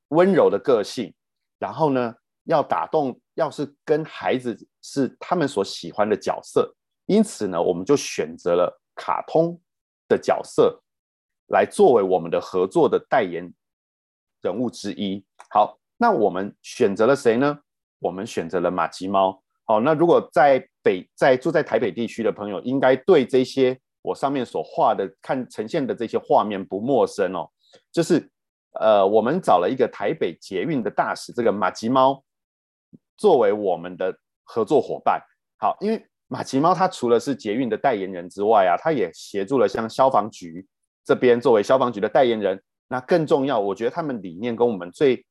[0.10, 1.14] 温柔的个性。
[1.60, 6.76] 然后呢，要打动，要是跟孩子是他们所喜欢的角色，
[7.08, 9.60] 因此呢，我们就选择了卡通
[10.08, 10.82] 的角色
[11.48, 13.52] 来作为我们的合作的代言
[14.42, 15.26] 人物之一。
[15.50, 17.60] 好，那我们选择了谁呢？
[18.00, 19.42] 我们选择了马吉猫。
[19.66, 27.50] 好，那如果在北在住在台北地区的朋友，应该对这些我上面所画的看呈现的这些画面不陌生哦，
[27.92, 28.30] 就是。
[28.80, 32.24] 呃，我们找了一个台北捷运的大使，这个马吉猫
[33.18, 35.22] 作为我们的合作伙伴。
[35.58, 40.66] 好，因为马吉猫它除了是捷运的代言人之外啊，它也协助了像消防局
[41.04, 42.62] 这边作为消防局的代言人。
[42.88, 45.26] 那更重要，我觉得他们理念跟我们最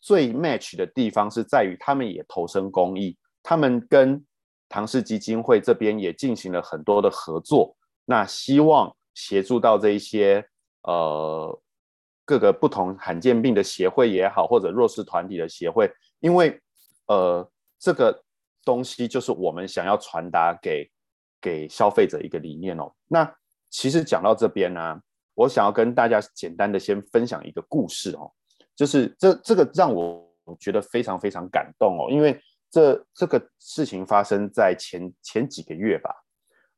[0.00, 4.24] 最 match 的地方是在于，他们也投身公益，他们跟
[4.68, 7.76] 唐氏基金会这边也进行了很多的合作。
[8.04, 10.46] 那希望协助到这一些
[10.84, 11.60] 呃。
[12.26, 16.60] 各个不同罕见病的协会也好，或者弱势团体的协会，因为
[17.06, 18.22] 呃，这个
[18.64, 20.90] 东西就是我们想要传达给
[21.40, 22.92] 给消费者一个理念哦。
[23.06, 23.32] 那
[23.70, 25.00] 其实讲到这边呢，
[25.34, 28.30] 我想要跟大家简单的先分享一个故事哦。
[28.74, 32.38] 就是这这个让我觉得非常非常感动哦，因为
[32.70, 36.10] 这这个事情发生在前前几个月吧。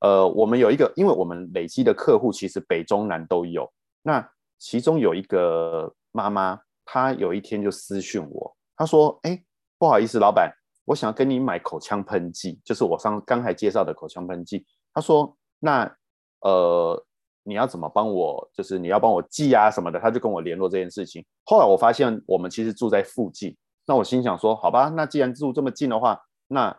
[0.01, 3.69] 呃，我们有一个，因为我们累积的客户其实北中南都有。
[4.03, 9.43] 那其中有一个妈妈，她有一天就私讯我，她说：“哎，
[9.79, 10.53] 不好意思，老板，
[10.85, 15.97] 我想要跟你买口腔喷剂，就是我上刚才介绍的口腔喷剂。”她说：“那
[16.41, 17.05] 呃，
[17.45, 18.51] 你要怎么帮我？
[18.53, 21.25] 就是你要帮我寄啊什么的。”她就跟我联络这件事情。
[21.45, 26.77] 后来我发现我们其实住在附近，那我心想说：“好吧，那既然住这么近的话，那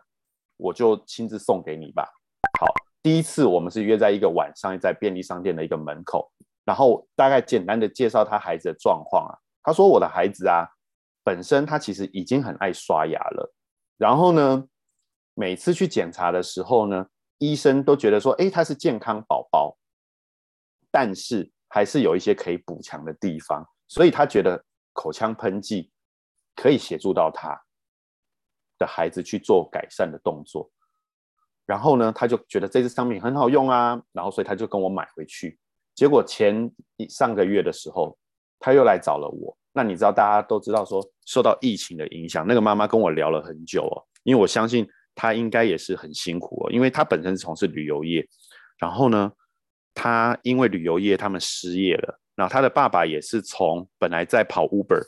[0.57, 2.03] 我就亲自送给你吧。”
[2.59, 2.67] 好。
[3.01, 6.29] 第一次我们是约在一个晚上，在便利商店的一个门口，
[6.69, 9.33] 然后大概简单的介绍他孩子的状况啊。
[9.63, 10.67] 他说：“我的孩子啊，
[11.23, 13.51] 本身他其实已经很爱刷牙了，
[13.97, 14.67] 然后呢，
[15.33, 17.07] 每次去检查的时候呢，
[17.39, 19.75] 医生都觉得说，诶，他是健康宝宝，
[20.91, 25.91] 但是还是有一些可以补强的地方，所以他觉得口腔喷剂
[26.55, 27.59] 可以协助到他
[28.77, 30.69] 的孩子去做改善的动作。”
[31.65, 35.59] 然后呢，他就觉得这支商品很好用啊，然后所以他就跟我买回去。
[35.99, 36.71] 结果前
[37.09, 38.17] 上个月的时候，
[38.57, 39.53] 他又来找了我。
[39.73, 48.25] 那你知道，大家都知道说，受到疫情的影响，那个妈妈跟我聊了很久哦，因为我相信她应该也是很辛苦哦，因为她本身是从事旅游业，
[48.77, 49.29] 然后呢，
[49.93, 55.01] 她因为旅游业他们失业了，然后她的爸爸也是从本来在跑 Uber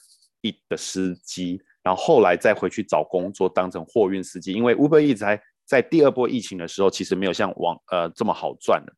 [0.67, 5.41] 的司机，然后后来再回去找工作当成货运司机，因为 Uber 一直还。
[5.63, 8.91] 在第二波疫情的时候，其实没有像往呃这么好赚的。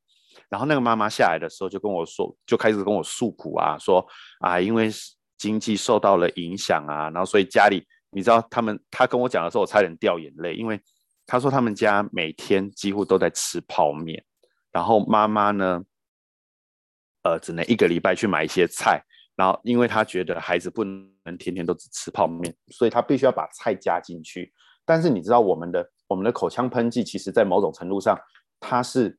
[0.54, 4.06] 然后那个妈妈下来的时候，就跟我说，就开始跟我诉苦啊，说
[4.40, 4.88] 啊，因为
[5.36, 10.80] 经济受到了影响啊，然后所以家里，你知道他们，他跟我讲的时候，我差点掉眼泪，因为
[11.26, 14.24] 他说他们家每天几乎都在吃泡面，
[14.72, 15.82] 然后妈妈呢，
[17.24, 19.04] 呃，只能一个礼拜去买一些菜，
[19.36, 24.54] 然后因为他觉得孩子不能天天都只吃泡面，所以他必须要把菜加进去。
[24.86, 25.90] 但是你知道我们的。
[26.06, 28.16] 我们的口腔喷剂，其实在某种程度上，
[28.60, 29.18] 它是，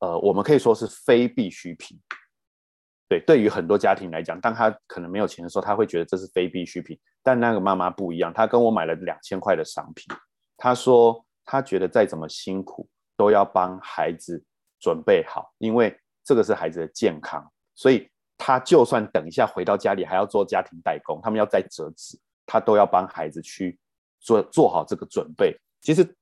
[0.00, 1.98] 呃，我们可以说是非必需品。
[3.08, 6.98] 对，对于很多家庭来讲，当他可能没有钱的时候，他会觉得这是非必需品。
[7.22, 10.06] 但那个妈妈不一样，她跟我买了两千块的商品。
[10.56, 14.44] 她说，她觉得再怎么辛苦，都要帮孩子
[14.80, 17.48] 准备好，因为这个是孩子的健康。
[17.74, 23.78] 所以，她就算等一下回到家里还要做家庭代工，他们要再折纸，她都要帮孩子去
[24.20, 25.56] 做做好这个准备。
[25.80, 26.16] 其实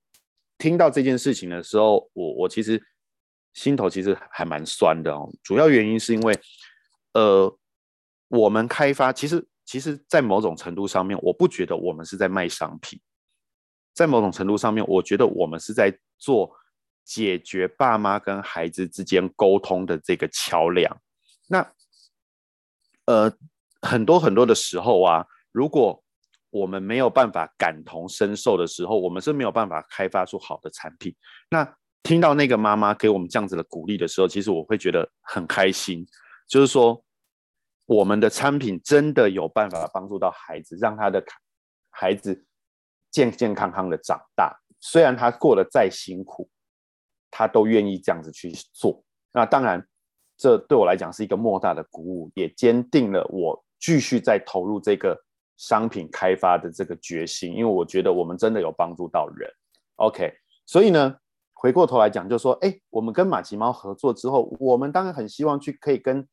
[0.58, 2.82] 听到这件事情的时候，我我其实
[3.54, 5.32] 心头其实还蛮酸的哦。
[5.42, 6.38] 主要原因是因为，
[7.14, 7.58] 呃，
[8.28, 13.00] 我们开发其实其实，在某种程度上面，我不觉得我们是在卖商品，
[13.94, 16.54] 在某种程度上面，我觉得我们是在做
[17.04, 20.94] 解决爸妈跟孩子之间沟通的这个桥梁。
[21.46, 21.72] 那
[23.06, 23.32] 呃，
[23.82, 26.02] 很多很多的时候啊，如果
[26.50, 31.14] 我们没有办法感同身受的时候，我们是没有办法开发出好的产品。
[31.50, 36.06] 那听到那个妈妈给我们这样子的鼓励的时候，其实我会觉得很开心。
[36.46, 37.02] 就是说，
[37.86, 41.24] 我们的产品真的有办法帮助到孩子，让他的
[41.90, 42.46] 孩子
[43.10, 44.56] 健健康康的长大。
[44.78, 46.48] 虽然他过得再辛苦，
[47.30, 49.02] 他都愿意这样子去做。
[49.32, 49.84] 那当然，
[50.36, 55.20] 这对我来讲是一个莫大的鼓舞，也坚定了我继续在投入这个。
[55.56, 59.48] 商品开发的这个决心，因为我觉得我们真的有帮助到人。
[59.94, 60.34] OK，
[60.66, 61.16] 所以呢，
[61.64, 66.28] 回过头来讲，就说，哎，我们跟玛吉猫合作之后，我们当然很希望去可以跟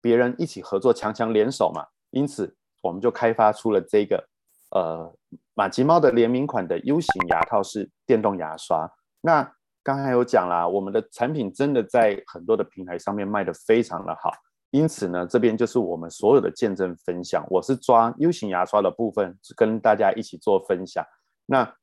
[0.00, 1.84] 别人一起合作，强强联手嘛。
[2.10, 4.24] 因此，我们就开发出了这个
[4.70, 5.12] 呃
[5.54, 8.88] 玛吉猫的联名款的 U 型牙套式电动牙刷。
[9.22, 14.30] 那刚才有讲啦，我们的产品真的在很多的平台上面卖得非常的好。
[14.70, 17.44] 因此呢，这边就是我们所有的见证分享。
[17.50, 21.04] 我是抓 U 型牙刷的部分，跟大家一起做分享。
[21.44, 21.74] 那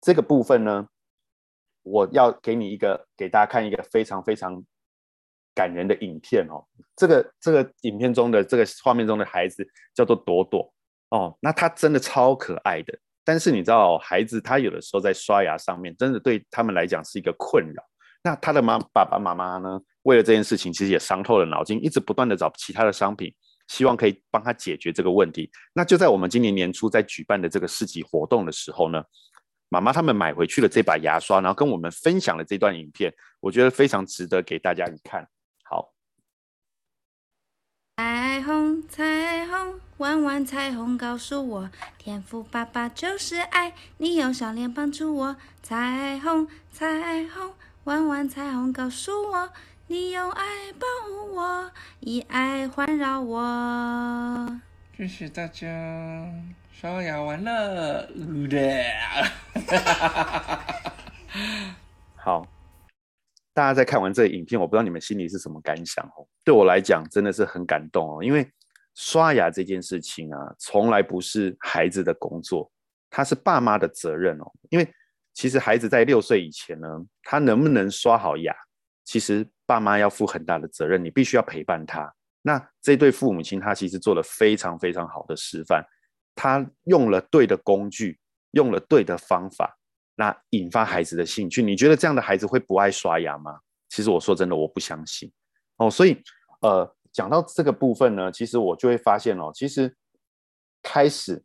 [0.00, 0.88] 这个部分呢，
[1.82, 4.62] 我要给你一个，给大家看一个非常非常
[5.54, 6.64] 感人的影片哦。
[6.96, 10.72] 这个这个影片中的这个画面中的孩子叫做朵朵
[11.10, 12.98] 哦，那他真的超可爱的。
[13.24, 17.82] 但是你知道，孩子他有的时候在刷牙上面，真的对他们来讲是一个困扰。
[18.22, 19.80] 那他的妈爸爸妈妈呢？
[20.02, 23.32] 为了这件事情，其实也伤透了脑筋，一直不断的找其他的商品，
[23.68, 25.50] 希望可以帮他解决这个问题。
[25.74, 29.02] 那就在我们今年年初在举办的这个市集活动的时候呢，
[29.70, 35.26] 妈妈他们买回去了这把牙刷，然后跟我们分享了这段影片，我觉得非常值得给大家一看。
[35.62, 35.92] 好，
[37.96, 45.36] 彩虹彩虹弯弯彩虹告诉我，天赋爸爸就是爱你，用笑脸帮助我。
[45.62, 47.54] 彩虹彩虹
[47.84, 49.50] 弯弯彩虹告诉我。
[49.86, 54.60] 你用爱保护我，以爱环绕我。
[54.96, 55.66] 谢谢大家，
[56.80, 58.08] 刷牙完了，
[62.16, 62.42] 好，
[63.52, 66.26] 大家在看完这个影片，我不知道你们心里是什么感想哦。
[66.42, 68.50] 对我来讲，真的是很感动哦，因为
[68.94, 72.72] 刷牙这件事情啊，从来不是孩子的工作，
[73.10, 74.50] 他是爸妈的责任哦。
[74.70, 74.88] 因为
[75.34, 76.88] 其实孩子在六岁以前呢，
[77.22, 78.56] 他能不能刷好牙，
[79.04, 82.10] 其实爸妈要负很大的责任，你必须要陪伴他。
[82.40, 85.84] 那这对父母亲，他其实做了非常非常好的示范，
[86.40, 88.18] 他用了对的工具，
[88.52, 89.76] 用了对的方法，
[90.14, 91.62] 那引发孩子的兴趣。
[91.62, 93.60] 你觉得这样的孩子会不爱刷牙吗？
[93.90, 95.30] 其实我说真的，我不相信
[95.76, 95.90] 哦。
[95.90, 96.16] 所以，
[96.62, 99.94] 呃，讲到这个部分呢，其实我就会发现哦，其实
[100.82, 101.44] 开始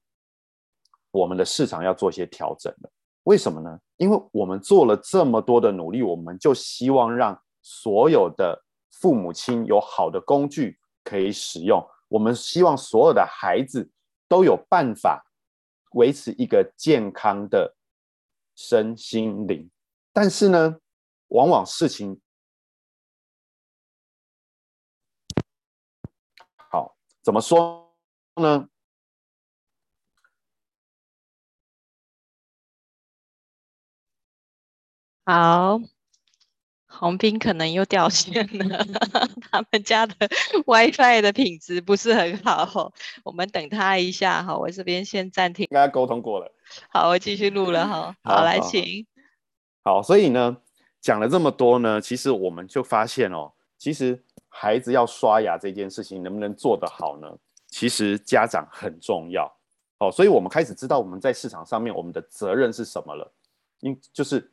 [1.11, 2.89] 我们的市场要做一些调整了。
[3.23, 3.77] 为什么呢？
[3.97, 8.63] 因为我们做了这么多的努力，我们就希望让所有的
[9.01, 10.79] 父母亲有好的工具。
[11.07, 11.87] 可以使用。
[12.07, 13.87] 我们希望所有的孩子
[14.27, 15.25] 都有办法
[15.91, 17.75] 维持一个健康的
[18.55, 19.69] 身心灵，
[20.11, 20.79] 但是呢，
[21.27, 22.19] 往往事情
[26.55, 27.95] 好怎么说
[28.35, 28.69] 呢？
[35.25, 35.94] 好。
[36.97, 38.85] 红兵可能又掉线了，
[39.51, 40.15] 他们家的
[40.65, 42.93] WiFi 的品质不是很好，
[43.23, 45.67] 我们等他一下哈，我这边先暂停。
[45.69, 46.51] 跟他沟通过了，
[46.89, 48.15] 好，我继续录了哈。
[48.23, 49.05] 好，来请。
[49.83, 50.57] 好，所以呢，
[51.01, 57.27] 讲了这么多呢，其实我们就发现哦，其实孩子要刷牙这件事情能不能做得好呢？
[57.67, 59.53] 其实家长很重要
[59.99, 63.31] 哦，所以我们开始知道我们在市场上面我们的责任是什么了，
[63.81, 64.51] 因就是。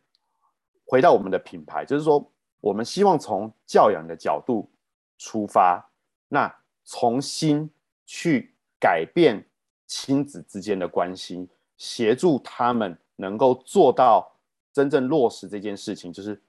[0.85, 2.31] 回到我们的品牌，就是说，
[2.63, 4.71] 我们希望从教养的角度
[5.19, 5.85] 出发，
[6.29, 6.55] 那
[6.85, 7.69] 重新
[8.07, 9.45] 去改变
[9.89, 14.37] 亲子之间的关系，协助他们能够做到
[14.73, 16.41] 真正落实这件事情，就是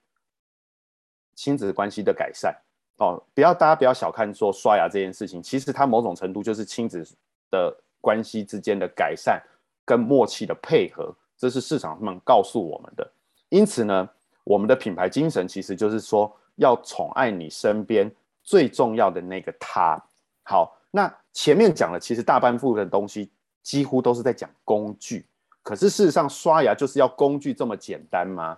[1.33, 2.55] 亲子关系的改善。
[2.97, 7.03] 哦，不要大家不要小看说刷牙这件事情，其实它某种程度就是亲子
[7.49, 9.41] 的关系之间的改善
[9.83, 13.11] 跟默契的配合，这是市场他们告诉我们的。
[13.49, 14.07] 因此呢。
[14.43, 18.11] 我们的品牌精神其实就是说，要宠爱你身边
[18.43, 19.97] 最重要的那个他。
[20.43, 23.31] 好，那前面讲的其实大半部分的东西
[23.61, 25.25] 几乎都是在讲工具，
[25.61, 28.57] 可是事实上刷牙就是要工具这么简单吗？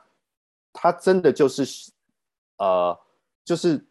[0.73, 1.91] 它真的就是，
[2.57, 2.99] 呃，
[3.43, 3.85] 就是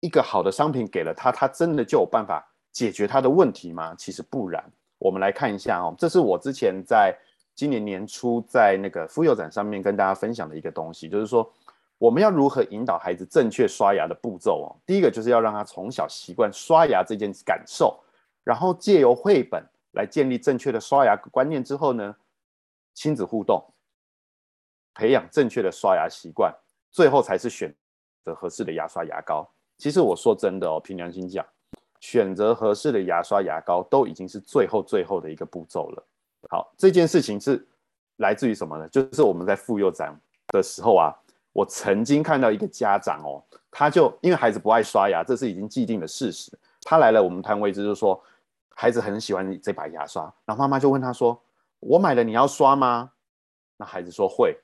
[0.00, 3.94] 一个好的商品给了他，他真的就有办法解决他的问题吗？
[3.96, 4.64] 其实不然。
[4.98, 7.12] 我们来看一下哦，这是我之前在。
[7.54, 11.50] 今年年初在那个妇幼展上面跟大家分享的一个东西，就是说
[11.98, 14.68] 我们要如何引导孩子正确刷牙的步骤哦。
[14.86, 18.00] 第一个就是要让他从小习惯刷牙这件感受，
[18.42, 22.16] 然后借由绘本来建立正确的刷牙观念之后呢，
[22.94, 23.62] 亲子互动，
[24.94, 26.52] 培养正确的刷牙习惯，
[26.90, 27.72] 最后才是选
[28.24, 29.48] 择合适的牙刷牙膏。
[29.76, 31.44] 其实我说真的哦，凭良心讲，
[32.00, 36.04] 选择合适的牙刷牙膏都已经是最后最后的一个步骤了。
[36.50, 37.66] 好，这件事情是
[38.16, 38.88] 来自于什么呢？
[38.88, 40.18] 就是我们在妇幼展
[40.48, 41.14] 的时候啊，
[41.52, 46.52] 我曾经看到一个家长哦，他就因为孩子不爱刷牙，这是已经既定的事实。
[46.82, 48.20] 他来了我们摊位，就是说
[48.74, 51.40] 孩子很喜欢这把牙刷，然后妈妈就问他说
[51.78, 53.12] ：“我买了，你要刷吗？”
[53.78, 54.58] 那孩子说：“会。”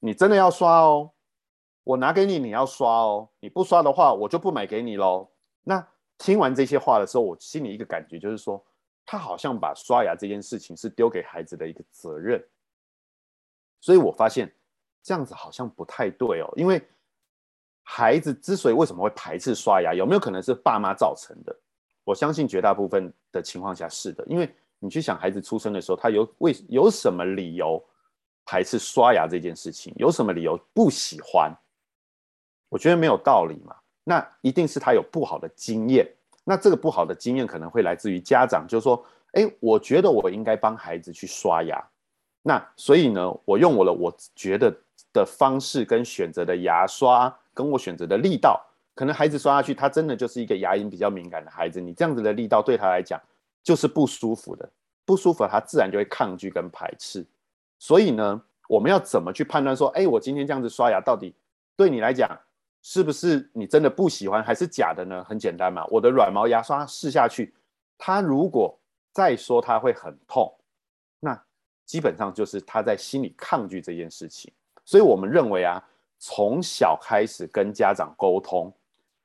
[0.00, 1.10] 你真的要刷哦，
[1.82, 3.28] 我拿给你，你要刷哦。
[3.40, 5.28] 你不刷的话，我就不买给你喽。
[5.64, 5.86] 那
[6.18, 8.64] 听完这些话的时候，我心里一个感觉就是说。
[9.06, 12.42] 他好像把刷牙这件事情是丢给孩子的一个责任，
[13.80, 14.52] 所以我发现
[15.02, 16.52] 这样子好像不太对哦。
[16.56, 16.82] 因为
[17.82, 21.54] 孩子之所以为什么会排斥刷牙，有没有可能是爸妈造成的？
[22.02, 24.24] 我相信绝大部分的情况下是的。
[24.26, 27.82] 因为你去想，孩子出生的时候，他有为有什么理由
[28.44, 29.92] 排斥刷牙这件事情？
[29.96, 31.54] 有什么理由不喜欢？
[32.70, 33.76] 我觉得没有道理嘛。
[34.02, 36.10] 那一定是他有不好的经验。
[36.44, 41.82] 那这个不好的经验可能会来自于家长，就是说，哎，我觉得我应该帮孩子去刷牙，
[42.42, 44.70] 那所以呢，我用我的我觉得
[45.12, 48.60] 的方式跟选择的牙刷，跟我选择的力道，
[48.94, 53.18] 可能孩子刷下去，他真的就是一个牙龈比较敏感的孩子，你这样子的力道对他来讲
[53.62, 54.68] 就是不舒服的，
[55.06, 57.24] 不舒服，他自然就会抗拒跟排斥。
[57.78, 61.34] 所以呢，我们要怎么去判断说，哎，我今天这样子刷牙到底
[61.74, 62.38] 对你来讲？
[62.86, 65.24] 是不是你真的不喜欢还是假的呢？
[65.24, 67.54] 很简单嘛，我的软毛牙刷试下去，
[67.96, 68.78] 他如果
[69.10, 70.54] 再说他会很痛，
[71.18, 71.42] 那
[71.86, 74.52] 基本上就是他在心里抗拒这件事情。
[74.84, 75.82] 所以我们认为啊，
[76.18, 78.70] 从小开始跟家长沟通，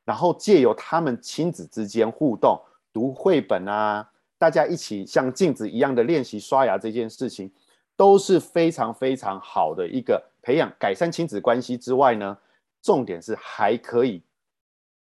[0.06, 2.58] 然后借由他们亲子之间互动，
[2.94, 7.52] 读绘本啊，大家一起像镜子一样的练习刷牙这件事情，
[7.98, 12.38] 都是非常非常好的一个培养改善亲子关系之外呢，
[12.82, 14.24] 重点是还可以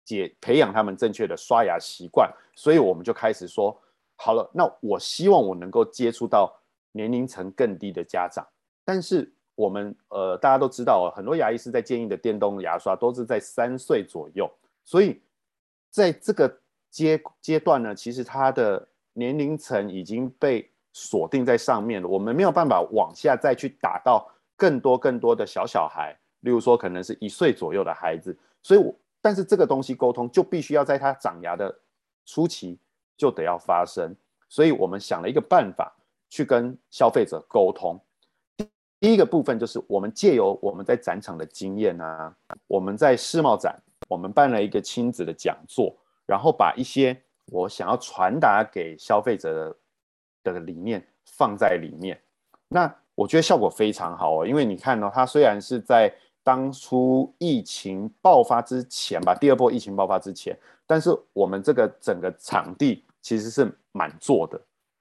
[0.04, 2.32] 解培养他们正确的刷牙习惯。
[2.54, 3.76] 所以我们就开始说，
[4.16, 6.54] 好了，那我希望我能够接触到
[6.92, 8.46] 年龄层更低的家长，
[8.84, 14.48] 但是我们呃大家都知道，很多牙医师在建议的电动牙刷都是在三岁左右，
[14.84, 15.20] 所以
[15.90, 16.60] 在这个
[16.90, 31.74] 阶阶段呢，其实它的年龄层已经被锁定在上面了，我们没有办法往下再去打到更多更多的小小孩，例如说可能是一岁左右的孩子，所以我但是这个东西沟通就必须要在他长牙的
[32.26, 32.78] 初期
[33.16, 34.14] 就得要发生，
[34.48, 35.90] 所以我们想了一个办法
[36.28, 37.98] 去跟消费者沟通。
[39.00, 42.34] 第一个部分就是我们借由我们在展场的经验啊，
[42.66, 43.78] 我们在世贸展，
[44.08, 45.94] 我们办了一个亲子的讲座，
[46.26, 49.76] 然后把一些我想要传达给消费者
[50.42, 52.20] 的的理念放在里面。
[52.68, 56.12] 那我觉得效果非常好哦，因为你看呢，它虽然是在
[56.44, 64.60] 当初疫情爆发之前吧，第二波疫情爆发之前，但是我们这个整个场地其实是满座的，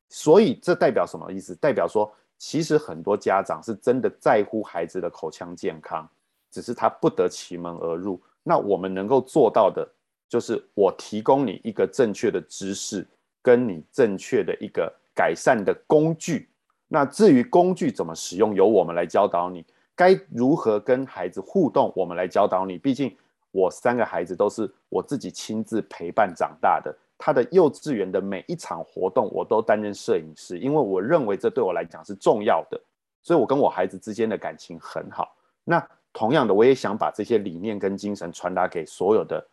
[0.09, 1.53] 所以这代表什么意思？
[1.53, 2.11] 代表说。
[2.39, 6.05] 其实很多家长是真的在乎孩子的口腔健康，
[6.51, 8.21] 只是他不得其门而入。
[8.41, 9.87] 那我们能够做到的，
[10.27, 13.07] 就是我提供你一个正确的知识，
[13.41, 16.49] 跟你正确的一个改善的工具。
[16.89, 19.61] 那至于工具怎么使用，由我们来教导你；
[19.95, 22.77] 该如何跟孩子互动，我们来教导你。
[22.77, 23.15] 毕竟
[23.51, 26.95] 我三个孩子都是我自己亲自陪伴长大的。
[27.17, 32.81] 他的幼稚园的每一场活动，我都担任摄影师，因为我认为这对我来讲是重要的，
[33.21, 35.33] 所以我跟我孩子之间的感情很好。
[35.63, 39.47] 那同样的，我也想把这些理念跟精神传达给所有的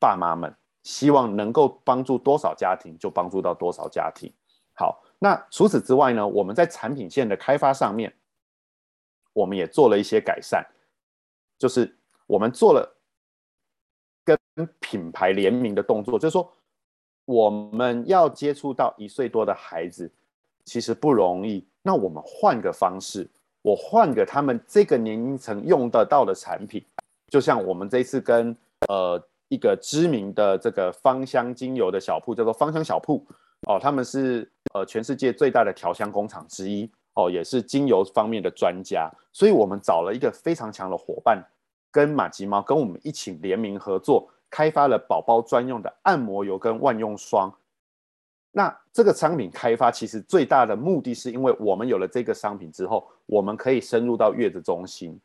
[0.00, 4.32] 爸妈们，希望能够帮助多少家庭就帮助到多少家庭。
[4.74, 8.12] 好，那除此之外呢，我们在产品线的开发上面，
[9.36, 10.64] 我们也做了一些改善，
[11.58, 11.94] 就是
[12.26, 12.92] 我们做了。
[14.56, 16.50] 跟品牌联名的动作，就是说，
[17.26, 20.10] 我们要接触到一岁多的孩子，
[20.64, 21.64] 其实不容易。
[21.82, 23.28] 那我们换个方式，
[23.62, 26.82] 我换个他们这个年龄层用得到的产品，
[27.28, 28.56] 就像我们这次跟
[28.88, 33.24] 呃一个知名的这个芳香精油的小铺，叫做芳香小铺
[33.68, 41.44] 哦，他们是呃全世界最大的调香工厂之一哦，也是精油方面的专家，所以我们找了一个非常强的伙伴。
[41.90, 47.50] 跟马吉猫跟我们一起联名合作，开发了宝宝专用的按摩油跟万用霜。
[48.50, 55.18] 那这个商品开发其实最大的目的是，因为我们有了这个商品之后，我们可以深入到月子中心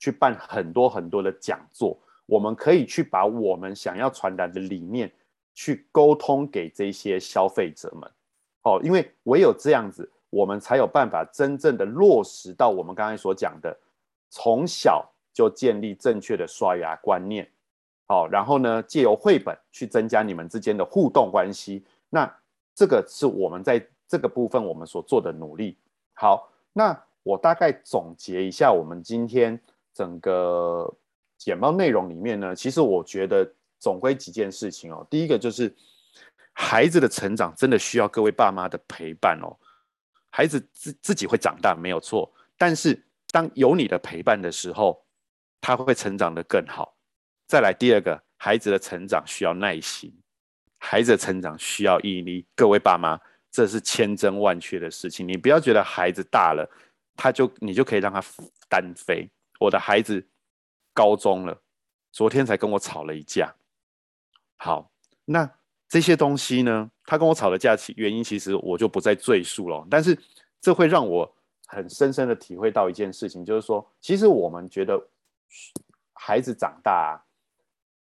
[0.00, 5.12] 去办很多很多的讲座，我们可以去把我们想要传达的理念
[5.54, 8.10] 去沟通给这些消费者们。
[8.62, 13.76] 哦，因为唯有这样子，我们才有办法真正的落实到我们刚才所讲的，
[14.30, 15.08] 从小。
[15.32, 17.48] 就建立正确的刷牙观念，
[18.08, 21.86] 好，然后呢，借由绘本去增加你们之间的互动关系。
[22.10, 22.30] 那
[22.74, 25.78] 这个是我们在这个部分我们所做的努力。
[26.14, 29.58] 好，那我大概总结一下我们今天
[29.94, 30.92] 整个
[31.38, 35.06] 简报内容里面呢，其实我觉得总归几件事情哦。
[35.08, 35.72] 第一个就是
[36.52, 39.56] 孩子的成长真的需要各位爸妈的陪伴哦。
[40.30, 45.04] 孩子自自己会长大没有错，但是当有你的陪伴的时候，
[45.60, 46.96] 他会成长得更好。
[47.46, 50.12] 再来第二个，孩子的成长需要耐心，
[50.78, 52.46] 孩子的成长需要毅力。
[52.54, 53.20] 各位爸妈，
[53.50, 55.26] 这是千真万确的事情。
[55.26, 56.68] 你不要觉得孩子大了，
[57.16, 58.22] 他就你就可以让他
[58.68, 59.28] 单飞。
[59.58, 60.24] 我的孩子
[60.94, 61.60] 高中了，
[62.12, 63.54] 昨天才跟我吵了一架。
[64.56, 64.92] 好，
[65.24, 65.50] 那
[65.90, 66.90] 这些东西呢？
[67.04, 69.86] 他跟我吵的架其原因，其实我就不再赘述了。
[69.90, 70.18] 但是
[70.58, 71.30] 这会让我
[71.66, 74.98] 很深深的体会到一件事情，就是说，其实我们觉得。
[76.14, 77.10] 孩子长大啊，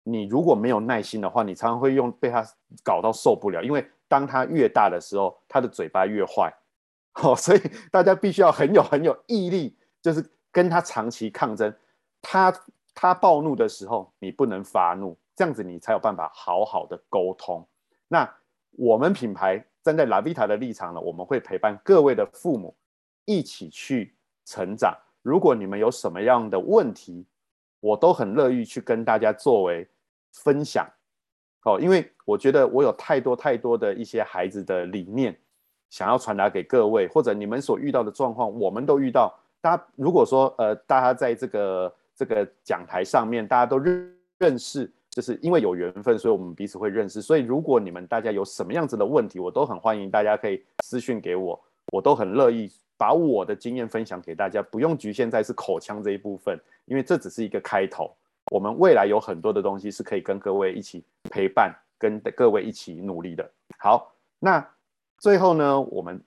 [0.03, 2.45] 你如果没有耐心的话，你常常会用被他
[2.83, 3.61] 搞到受不了。
[3.61, 6.53] 因为当他越大的时候，他的嘴巴越坏，
[7.15, 7.61] 哦，所以
[7.91, 11.75] 大家必须要很有很有毅力，就是跟他长期抗争。
[12.21, 12.53] 他
[12.93, 17.67] 他暴怒的时候，你不能发怒，这样子你才有办法好好的沟通。
[18.13, 18.31] 那
[18.77, 22.75] 我们品牌站在 LaVita 的立场呢，我们会陪伴各位的父母
[23.25, 24.13] 一起去
[24.45, 24.95] 成长。
[25.23, 27.25] 如果你们有什么样的问题，
[27.79, 29.89] 我都很乐意去跟大家作为
[30.31, 30.87] 分享，
[31.63, 35.35] 哦，因为我觉得我有太多太多的一些孩子的理念
[35.89, 39.33] 想要传达给各位，或者你们所遇到的状况，我们都遇到。
[39.59, 47.21] 大家如果说呃，大家在这个这个讲台上面，大家都认认识就是因为有缘分，所以我们彼此会认识。
[47.21, 51.59] 所以如果你们大家有什么样子的问题，我都很欢迎大家可以私讯给我，
[51.91, 58.11] 我都很乐意把我的经验分享给大家，不用局限在是口腔这一部分，因为这只是一个开头。
[58.51, 63.49] 我们未来有很多的东西是可以跟各位一起陪伴，跟各位一起努力的。
[63.77, 64.67] 好，那
[65.19, 66.21] 最后呢，我们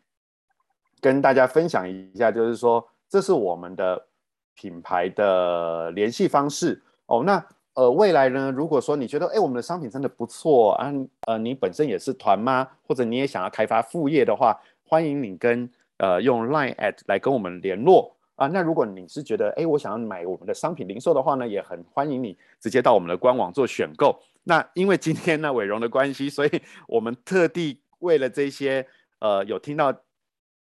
[1.01, 4.07] 跟大家分享一下，就是说这是我们的
[4.55, 7.23] 品牌的联系方式哦。
[7.25, 7.45] 那
[7.77, 10.91] 呃，未来呢，如果说你觉得，哎，我们的商品真的不错啊，
[11.27, 14.59] 呃，你本身也是团妈，或者你也想要开发副业的话，
[14.89, 18.47] 欢迎你跟呃用 Line at 来跟我们联络啊。
[18.47, 24.19] 那如果你是觉得，哎，我想要买我们的商品零售的话呢，也很欢迎你直接到我们的官网做选购。
[24.45, 28.87] 那因为今天呢，伟荣的关系，所以我们特地为了这些
[29.19, 29.95] 呃有听到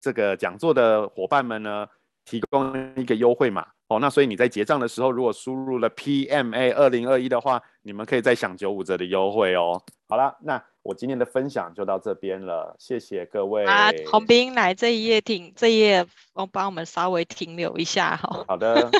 [0.00, 1.86] 这个讲座的伙伴们呢，
[2.24, 3.68] 提供一个优惠码。
[3.98, 9.82] 那所以你在结账的时候，如果输入了 PMA 二零二一的话，你们可以再享九五折的优惠哦。
[10.08, 13.64] 好了，那我今天的分享就到这边了，谢谢各位。
[13.64, 18.44] 啊，洪斌来这一页停，这一页帮帮我们稍微停留一下哈。
[18.46, 18.90] 好的。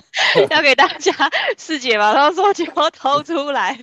[0.51, 1.13] 要给大家，
[1.59, 3.79] 师姐马上说就要掏出来，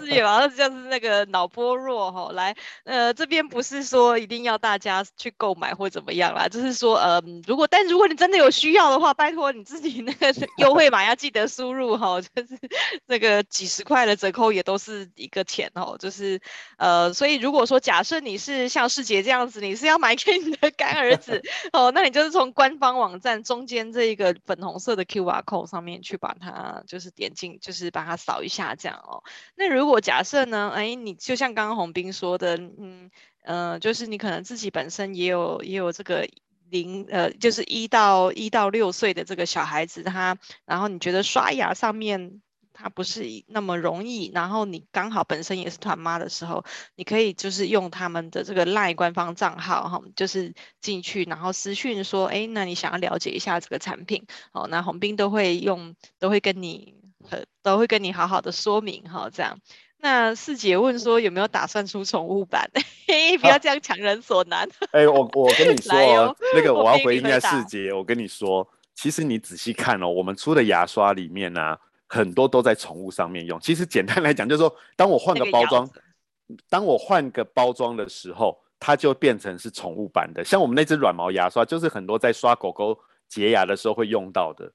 [0.00, 2.32] 师姐马上就是那个脑波弱哈。
[2.32, 12.58] 来，呃，这边不是说一定要大家去购买或怎么样啦，就是说，呃，如果但如果你真的有需要的话，拜托你自己那个优惠码要记得输入哈，就是
[13.06, 16.40] 那个几十块的折扣也都是一个钱哦，就是
[16.78, 25.92] 呃，所以如果说假设你是像世杰这样子，你是要买给你的干儿子 哦，那你就是从官方网站中间这一个粉红色的 QR code 上面。
[26.02, 29.22] 去把它就是点进，就是把它扫一下这样哦。
[29.54, 33.10] 那如果假设呢，哎，你就像刚刚洪斌说的，嗯
[33.44, 36.26] 呃，就是你可能自己本身也有也有这个
[36.70, 42.42] 零呃，就是一到一到六岁的这个小孩子，他然后你觉得刷牙上面。
[42.74, 46.64] 它不是那么容易，然后你刚好本身也是团妈的时候，
[46.96, 56.94] 你可以就是用他们的这个 LINE 官方账号哈，就是进去然后私讯说，哎，那你想要了解一下这个产品，哦，那宏斌都会用，都会跟你
[57.30, 59.58] 呃都会跟你好好的说明哈，这样。
[59.98, 62.68] 那四姐问说有没有打算出宠物版？
[63.06, 64.68] 嘿， 不要这样强人所难。
[64.90, 71.78] 哎， 我我跟你说，哦、那个我要回应一下四姐，我跟你说，其实你仔细看哦，我们出的牙刷里面呢、啊。
[72.12, 73.58] 很多都在宠物上面用。
[73.58, 75.88] 其实简单来讲，就是说，当我换个包装，
[76.68, 80.44] 当我换个包装的时候，它就变成是宠物版的。
[80.44, 82.98] 像我们那只软毛牙刷，就是很多在刷狗狗
[83.28, 84.70] 洁牙的时候会用到的。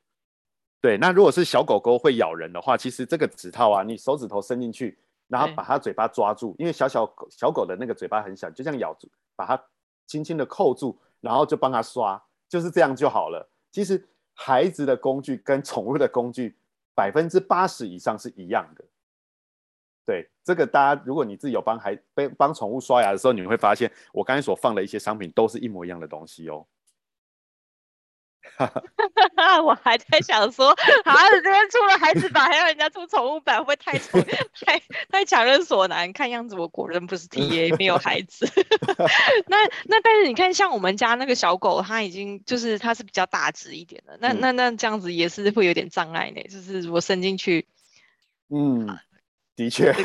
[0.81, 9.63] 对，那如果是小狗狗会咬人的话，其实这个指套啊，你手指头伸进去，然后把它嘴巴抓住，因为小小狗小狗的那个嘴巴很小，就这样咬住，把它
[10.07, 12.19] 轻轻的扣住，然后就帮它刷，
[12.49, 13.47] 就是这样就好了。
[13.71, 16.57] 其实孩子的工具跟宠物的工具。
[16.97, 18.83] 百分之八十以上是一样的，
[20.03, 26.65] 对，这个大家，如果你自己有帮孩帮帮宠物刷牙的时候，你会发现我刚才所放的一些商品都是一模一样的东西哦。
[29.63, 30.75] 我还在想说，
[31.05, 33.97] 好像这边出了孩子版，还要人家出宠物版，会不会太
[34.65, 34.81] 太
[35.11, 36.11] 太强人所难？
[36.13, 38.49] 看样子我果然不是 TA，没有孩子。
[39.47, 46.41] 那那但是你看，像我们家那个小狗，它已经就是它是比较大只一点的，那那那这样子也是会有点障碍呢。
[46.49, 47.67] 就是我伸进去，
[48.49, 48.97] 嗯，
[49.55, 50.03] 的确，对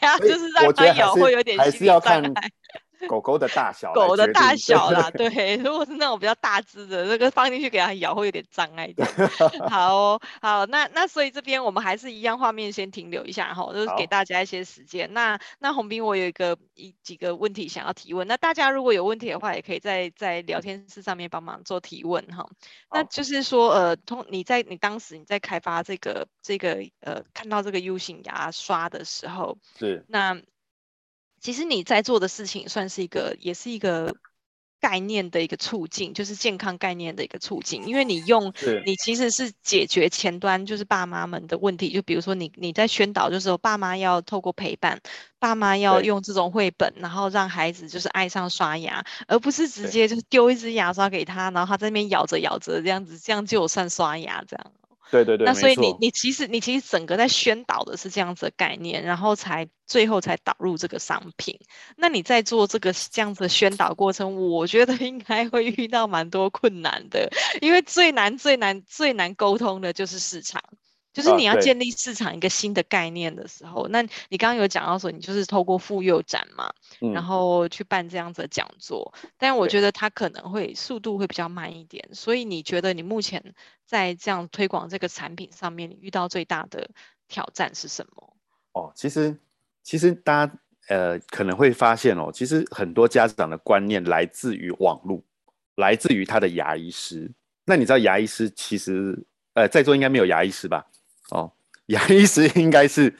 [0.00, 2.50] 啊，就是让它咬会有点心理障碍。
[3.08, 9.04] 狗狗的大小，狗的大小啦，对， 如果是那种比较大只的，那个放进去给它咬会有点障碍的。
[9.68, 15.12] 好、哦，好，那那所以这边我们还是一样，画面先停留一下哈，就是给大家一些时间。
[15.12, 22.48] 那那宏斌，我有一个一几个问题想要提问，那大家如果有问题的话，也可以在在聊天室上面帮忙做提问哈。
[22.90, 30.40] 那就是说，呃，通你在你当时你在开发这个这个呃看到这个 U 型牙刷的时候，是那。
[31.42, 34.14] 其实你在做的事情算是一个，也是一个
[34.80, 37.86] 概念的一个促进，就是健康概念的一个促进。
[37.86, 38.52] 因为你用，
[38.86, 41.92] 你其实是解决前端就是爸妈们的问题。
[41.92, 45.00] 就比如说你你在宣导，就是说爸妈要透过陪伴，
[45.40, 54.72] 爸妈要用这种绘本，然后让孩子就是爱上刷牙，而不是直接就是丢一支牙刷给他，然后他在那边咬着咬着这样子，这样就有算刷牙这样。
[55.12, 61.60] 对对对，那所以你你其实你其实整个在宣导的是这样子的概念，然后才最后才导入这个商品。
[61.96, 70.62] 那你在做这个这样子的宣导过程，我觉得应该会遇到蛮多困难的，因为最难最难最难沟通的就是市场。
[71.12, 83.54] 就是你要建立市场一个新的概念的时候，啊、那你刚刚有讲到说，你就是透过妇幼展嘛，嗯、然后去办这样子的讲座，但我觉得它可能会速度会比较慢一点，所以你觉得你目前
[83.84, 86.88] 在这样推广这个产品上面，你遇到最大的
[87.28, 88.36] 挑战是什么？
[88.72, 89.36] 哦，其实
[89.82, 90.54] 其实大家
[90.88, 95.22] 呃可能会发现哦，其实很多家长的观念来自于网络，
[95.76, 97.30] 来自于他的牙医师。
[97.66, 100.86] 那你知道牙医师其实呃在座应该没有牙医师吧？
[101.32, 101.50] 哦，
[101.86, 103.14] 牙医师应该是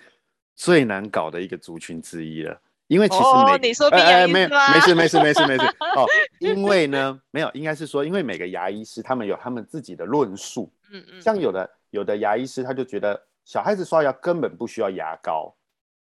[0.54, 2.60] 最难搞的一个族群之一了。
[2.88, 4.74] 因为其实每、哦、你说病牙医师吗？
[4.74, 5.64] 没事没事没事没事。
[5.96, 6.04] 哦，
[6.40, 15.54] 因为呢，没有，应该是说，因为每个牙医师他们有他们自己的论述，嗯嗯，像有的有的牙医师他就觉得小孩子刷牙根本不需要牙膏，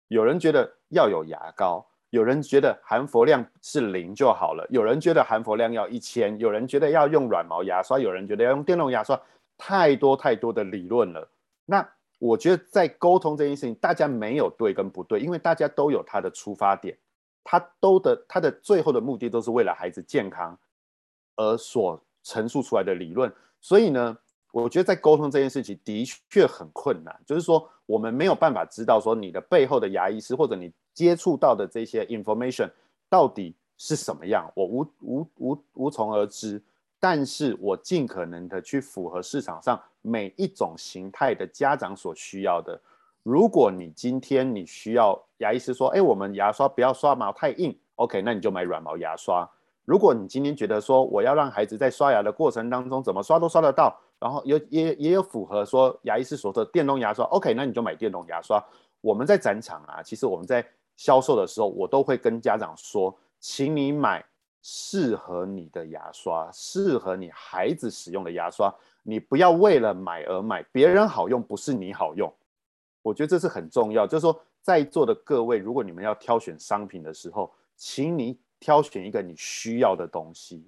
[0.09, 9.19] 有人觉得要有牙膏，有人觉得含氟量是零就好了，有人觉得含氟量要一千，有人觉得要用软毛牙刷，有人觉得要用电动牙刷，
[9.57, 11.27] 太多太多的理论了，
[11.65, 11.89] 那。
[12.17, 16.97] 我觉得在沟通这件事情，大家没有对跟不对，因为大家都有他的出发点，
[17.43, 20.57] 他都的他的最后的目的都是为了孩子健康
[21.35, 23.31] 而所陈述出来的理论。
[23.59, 24.17] 所以呢，
[24.51, 32.69] 我觉得在沟通这件事情的确很困难，就是说我们没有办法知道说你的背后的牙医师或者你接触到的这些 information
[33.09, 36.61] 到底是什么样，我无无无无从而知。
[36.97, 42.79] 但是我尽可能的去符合市场上每一种形态的家长所需要的。
[43.23, 49.49] 如果你今天你需要牙医师说，哎，我们牙刷不要刷毛太硬，OK，那你就买软毛牙刷。
[49.83, 58.63] 如果你今天觉得说我要让孩子在刷牙的过程当中怎么刷都刷得到，然后有也也有符合说牙医师所说的电动牙刷，OK，那你就买电动牙刷。
[59.01, 60.63] 我们在展场啊，其实我们在
[60.95, 64.23] 销售的时候，我都会跟家长说，请你买。
[64.67, 72.33] 适合你的牙刷，适合你孩子使用的牙刷，你不要为了买而买，别人好用不是你好用，
[73.03, 74.07] 我觉得这是很重要。
[74.07, 80.67] 就是说，在座的各位，如果你们要挑选商品的时候，请你挑选一个你需要的东西。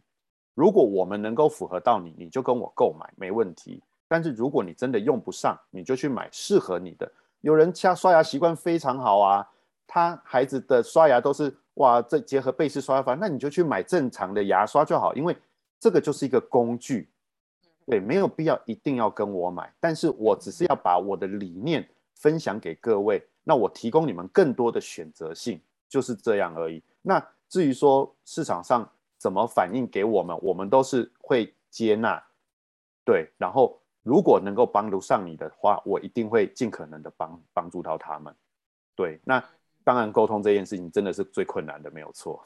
[0.53, 3.81] 如果我们能够符合到你，你就跟我购买没问题。
[4.07, 7.11] 但是如果你真的用不上，你就去买适合你的。
[7.41, 9.49] 有人家刷牙习惯非常好啊，
[9.87, 11.51] 他孩子的刷牙都是。
[11.77, 15.35] 哇，这结合贝氏刷牙法，那你就去买正常的牙刷就好，因为
[15.79, 17.07] 这个就是一个工具，
[17.85, 26.81] 对，没有必要一定要跟我买，但是我只是要把我的理念分享给各位，那我提供你们更多的选择性，就是这样而已。
[27.03, 32.19] 那至于说市场上怎么反应给我们，我们都是会接纳，
[33.05, 38.33] 对，然后如果能够帮得上你的话，我一定会尽可能的帮帮助到他们，
[38.95, 39.43] 对，那。
[39.87, 42.43] 当然，沟通这件事情真的是最困难的，没有错。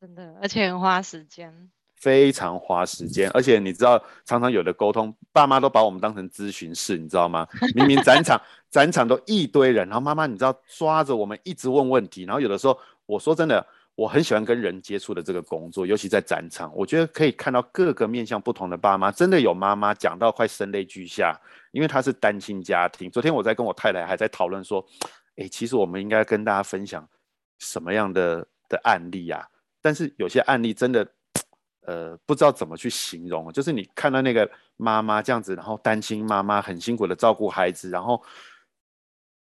[0.00, 1.52] 真的，而且很花时间，
[1.96, 3.28] 非常花时间。
[3.34, 7.46] 而且你知道，常常有的沟通，爸妈都把我们当成咨询室，你知道吗？
[7.74, 8.40] 明明展场
[8.72, 19.12] 展场都一堆人，然后妈妈你知道抓着我们一直问问题，然后有的时候我说真的，我很喜欢跟人接触的这个工作，尤其在展场，我觉得可以看到各个面向不同的爸妈。
[19.12, 21.38] 真的有妈妈讲到快声泪俱下，
[21.72, 23.10] 因为她是单亲家庭。
[23.10, 24.82] 昨天我在跟我太太还在讨论说。
[25.36, 27.08] 哎，其实我们应该跟大家分享
[27.58, 29.46] 什么样的的案例啊？
[29.82, 31.06] 但是有些案例真的，
[31.82, 33.52] 呃，不知道怎么去形容。
[33.52, 38.22] 就是你看到那个妈妈这样子，然后单亲妈妈很辛苦的照顾孩子，然后，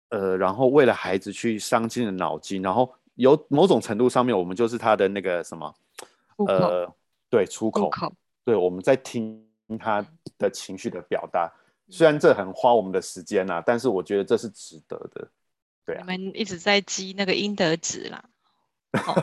[0.10, 5.76] 呃，然后为了孩子去伤尽了脑筋，然后有某种程度上面，我们就是他的那个什么，
[6.48, 6.92] 呃，
[7.30, 8.14] 对，出口，出口，
[8.44, 9.46] 对，我们在听
[9.78, 10.06] 他
[10.38, 11.52] 的情绪的表达。
[11.90, 15.28] 虽然这很花我们的时间呐，但是我觉得这是值得的。
[15.86, 18.24] 对啊，你们一直在积那个阴德值啦，
[18.96, 19.14] 哦、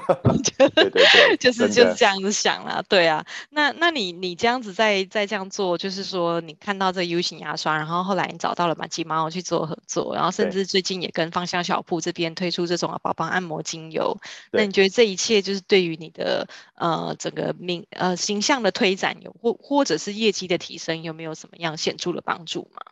[0.58, 2.84] 对对对， 就是就是这样子想啦。
[2.88, 14.18] 对啊，那那你你这样子在在这样做，就是说你看到这 U 型牙刷，然后后来你找到了马吉猫去做合作，然后甚至最近也跟芳香小铺这边推出这种宝宝按摩精油。
[14.50, 22.82] 那你觉得这一切就是对于你的呃整个名呃形象的推展有或或者是业绩的提升有没有什么样显著的帮助吗？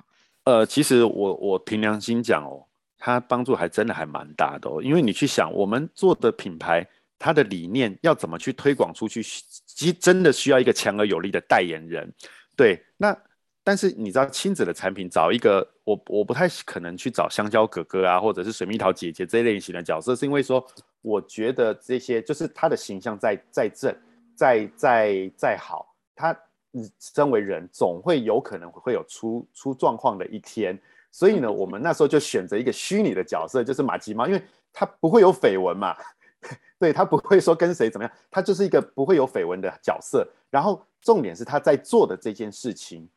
[0.45, 2.65] 呃，其实我我凭良心讲哦。
[3.03, 6.87] 它帮助还真的还蛮大的哦，因为你去想，我们做的品牌，
[7.19, 12.13] 它的理念要怎么去推广出去，其实真的需要一个强而有力的代言人。
[12.55, 13.17] 对，那
[13.65, 20.63] 但是你知道，亲子的产品找一个，我我不太可能去找香蕉哥哥啊，或者是水蜜桃姐姐这一类型的角色，是因为说，
[21.01, 23.97] 我觉得这些就是他的形象再再正，
[24.37, 26.39] 再再再好，他
[26.71, 30.79] 你身为人，总会有可能会有出出状况的一天。
[31.13, 34.43] 所以呢，我们那时候就选择一个虚拟的角色，就是马吉猫，因为
[34.73, 35.97] 他不会有绯闻嘛，
[36.79, 40.27] 对，他不会说跟谁怎么样，他就是一个不会有绯闻的角色。
[40.51, 43.09] 然后重点是他在做的这件事情，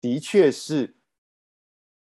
[0.00, 0.94] 的确是，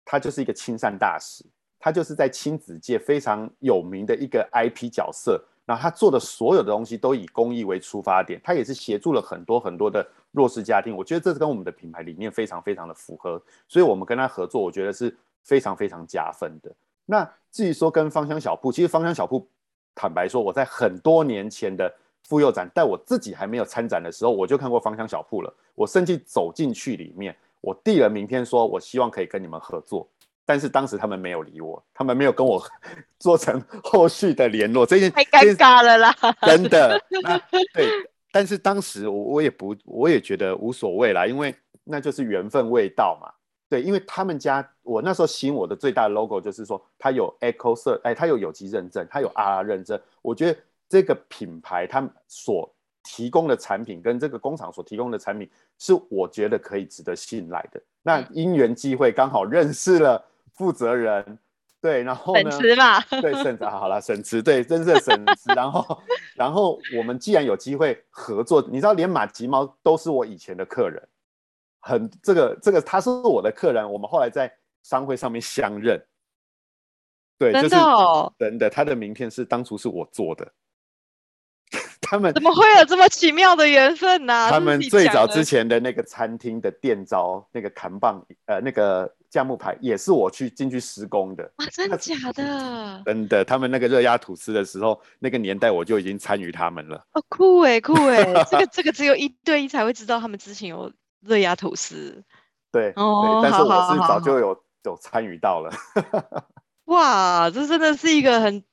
[0.04, 1.44] 他就是一个亲善大使，
[1.78, 5.44] 他就是在亲子界非常有名的一个 IP 角色。
[5.70, 10.96] 然后他做的所有的东西都以公益为出发点，他也是协助了很多很多的弱势家庭。
[10.96, 16.74] 我觉得这是跟我们的品牌理念非常非常的符合，所以我们跟他合作，我觉得是非常非常加分的。
[17.06, 19.46] 那至于说跟芳香小铺，其实芳香小铺，
[19.94, 21.88] 坦白说，我在很多年前的
[22.24, 25.54] 妇幼展，但我自己还没有参展的时候，我就看过芳香小铺了。
[25.76, 30.04] 我甚至走进去里面，我递了名片，说我希望可以跟你们合作。
[30.51, 32.61] 但是当时他们没有理我，他们没有跟我
[33.20, 37.01] 做成后续的联络，这件太尴尬了啦， 真的。
[37.22, 37.38] 那
[37.72, 37.88] 对，
[38.32, 43.30] 但是当时我我也不，我也觉得无所谓啦，因为那就是缘分未到嘛。
[43.68, 50.01] 对，因为他们家我那时候吸引我的最大的 logo 就是说，它有 Eco Cert，哎，它有有机认证，它有 RR 认证。
[50.20, 52.68] 我觉得这个品牌他们所
[53.05, 55.48] 提供的产品跟这个工厂所提供的产品，
[55.78, 57.80] 是我觉得可以值得信赖的。
[58.03, 60.20] 那因缘际会刚好认识了。
[60.61, 61.38] 负责人
[61.80, 62.50] 对，然后呢？
[62.50, 65.50] 沈慈嘛，对，沈慈好了，沈慈对，真是沈慈。
[65.54, 66.02] 然后，
[66.34, 71.02] 然后我们既然有机会合作，你知道，连马吉猫都是我以前的客人，
[71.80, 74.52] 很这个这个他是我的客人，我们后来在
[74.82, 75.98] 商会上面相认。
[77.38, 80.46] 对，真的哦，就是真的，他的名片是当初是我做的。
[82.02, 84.50] 他们怎么会有这么奇妙的缘分呢、啊？
[84.50, 91.50] 他们最早之前的那个餐厅的店招，那个扛棒，呃，那个价木牌也是我去进去施工的。
[91.56, 93.02] 哇，真的假的？
[93.06, 97.06] 真的，他们那个热压吐司的时候，那个年代我就已经参与他们了。
[97.12, 102.22] 哦，酷哎，酷哎， 这个这个只有一对一才会知道，他们之前有热压吐司。
[102.72, 105.72] 对，哦，但是我是早就有有参与到了。
[106.86, 108.64] 哇，这真的是一个很。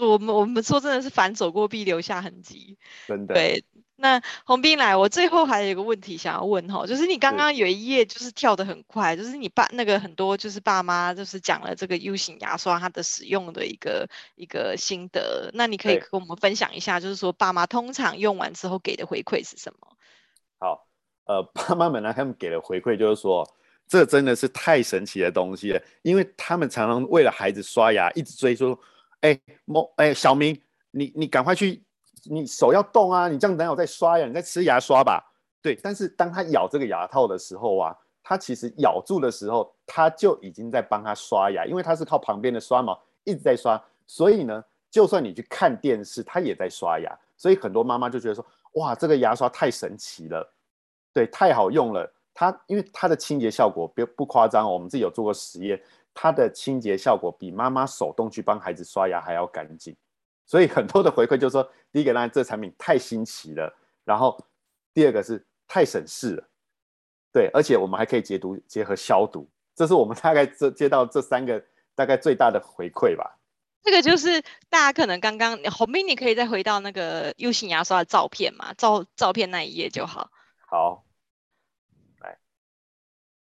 [0.00, 3.34] 我们我们说真的是反走过必留下痕迹，真的。
[3.34, 3.62] 对，
[4.02, 19.86] 那洪斌来，我最后还有一个问题想要问哈，就是你刚刚有一页就是跳得很快，就是你爸那个很多就是爸妈就是讲了这个 U 型牙刷它的使用的一个一个心得，那你可以跟我们分享一下，就是说爸妈通常用完之后给的回馈是什么？
[20.58, 20.84] 好，
[21.26, 23.48] 呃， 爸妈们呢，他们给的回馈就是说，
[23.86, 28.76] 这真的是太神奇的东西了，因为他们常常为了孩子刷牙一直追说。
[29.22, 31.80] 哎，某哎，小明，你你赶快去，
[32.24, 33.28] 你手要动啊！
[33.28, 35.22] 你这样等下我在刷呀，你在吃牙刷吧？
[35.60, 35.74] 对。
[35.82, 47.18] 但是当他咬这个牙套的时候啊，他其实咬住的时候，他就已经在帮他刷牙，因为他是靠旁边的刷毛一直在刷，所以呢，就算你去看电视，他也在刷牙。
[47.36, 48.44] 所以很多妈妈就觉得说，
[48.74, 50.48] 哇，这个牙刷太神奇了，
[51.12, 52.08] 对，太好用了。
[52.34, 55.78] 它因为它的清洁效果不不夸张，我们自己有做过实验。
[56.14, 59.94] 它的清洁效果比妈妈手动去帮孩子刷牙还要干净，
[60.46, 63.74] 所以很多的回馈就是说，第一个呢，这产品太新奇了，
[64.04, 64.38] 然后
[64.92, 66.48] 第二个是太省事了，
[67.32, 71.64] 对，而且我们还可以解毒结合消毒，这是我们大概这接到这三个
[71.94, 73.38] 大概最大的回馈吧。
[73.82, 80.30] 这个就是大家可能刚刚红兵，你可以再回到那个 U 型牙刷的照片嘛，照照片那一页就好。
[80.66, 81.04] 好。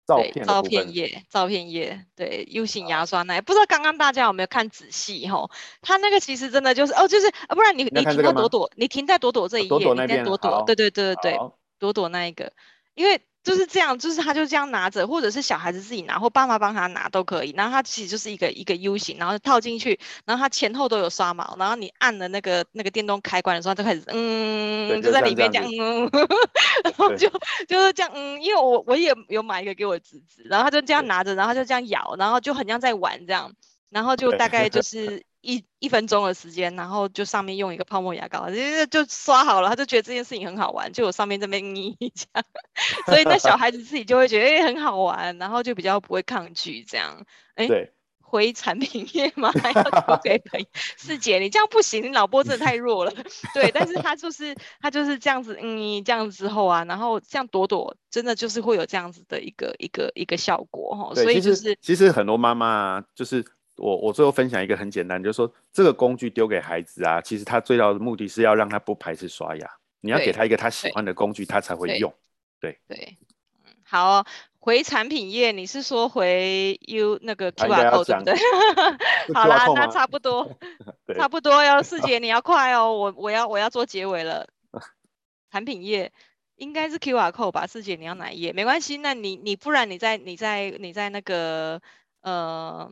[0.08, 5.52] 照片照片页，照片页，对，U 型牙刷那，不知道刚刚大家有没有看仔细吼？
[5.82, 11.40] 它那个其实真的就是哦，就是啊，不然你你停在朵朵，你停在朵朵这一页，你在朵朵，对对对对对，
[11.78, 12.54] 朵朵那一个，
[12.96, 13.22] 因为。
[13.48, 17.54] 就是这样，就是他就这样拿着，或者是小孩子自己拿，或爸妈帮他拿都可以。
[17.56, 26.12] 然后它其实就是一个一个 U 型，然后套进去，然后它前后都有刷毛，然后你按了那个那个电动开关的时候，就开始嗯，就在里面这样，嗯，
[26.84, 27.30] 然后就
[27.70, 33.54] 就是这样，嗯，因为我我也有买一个给我侄子，然后他就这样拿着，然后他就这样咬，然后就很像在玩这样，
[33.90, 35.24] 然后就大概就是。
[35.42, 42.28] 一一分钟的时间，然后就上面用一个泡沫牙膏，就就刷好了，他就觉得这件事情很好玩，就我上面这边捏一下，
[43.06, 47.26] 所以那小孩子自己就会觉得哎、欸、很好玩，然后就比较不会抗拒这样。
[47.56, 49.52] 哎、欸，对，回产品页吗？
[49.62, 50.66] 还要投给朋友？
[50.98, 53.14] 四姐，你这样不行，你脑波真的太弱了。
[53.54, 61.16] 对，但是他就是他就是这样子，嗯，这样子之后啊，然后像朵朵真的就是会有这样子的一个一个一个效果哈。
[61.16, 63.46] 所以就是其实，其实很多妈妈就是。
[63.78, 69.70] 我我最后分享一个很简单，就是说这个工具丢给孩子啊，其实他最大的目的是要让他不排斥刷牙。
[70.02, 72.14] 你要给他一个他喜欢的工具，他才会用。
[72.60, 73.18] 对对，
[73.66, 74.26] 嗯，好哦，
[74.60, 79.34] 回产品页，你是说回 U 那个 QR code 对不对？
[79.34, 80.58] 好啦，那差不多，
[81.16, 81.82] 差不多哟。
[81.84, 84.48] 四姐你要快哦，我我要我要做结尾了。
[85.52, 86.12] 产品页
[86.56, 87.68] 应该是 QR code 吧？
[87.68, 88.54] 四姐你要哪一页？
[88.54, 91.82] 没关系，那你你不然你在你在你在那个
[92.22, 92.92] 呃。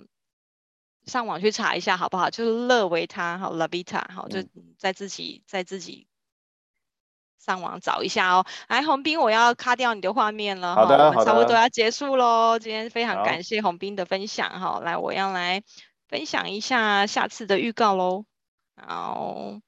[1.05, 2.29] 上网去查一下好不好？
[2.29, 4.43] 就是乐维他好，Lavita 好，就
[4.77, 6.07] 在自己在自己
[7.39, 8.45] 上网找一下哦。
[8.67, 10.75] 来，红兵，我要卡掉你的画面了。
[10.75, 12.57] 好的，我们差不多要结束喽。
[12.59, 14.79] 今天非常感谢红兵的分享哈。
[14.83, 15.63] 来，我要来
[16.07, 18.25] 分享一下下次的预告喽。
[18.75, 19.59] 好。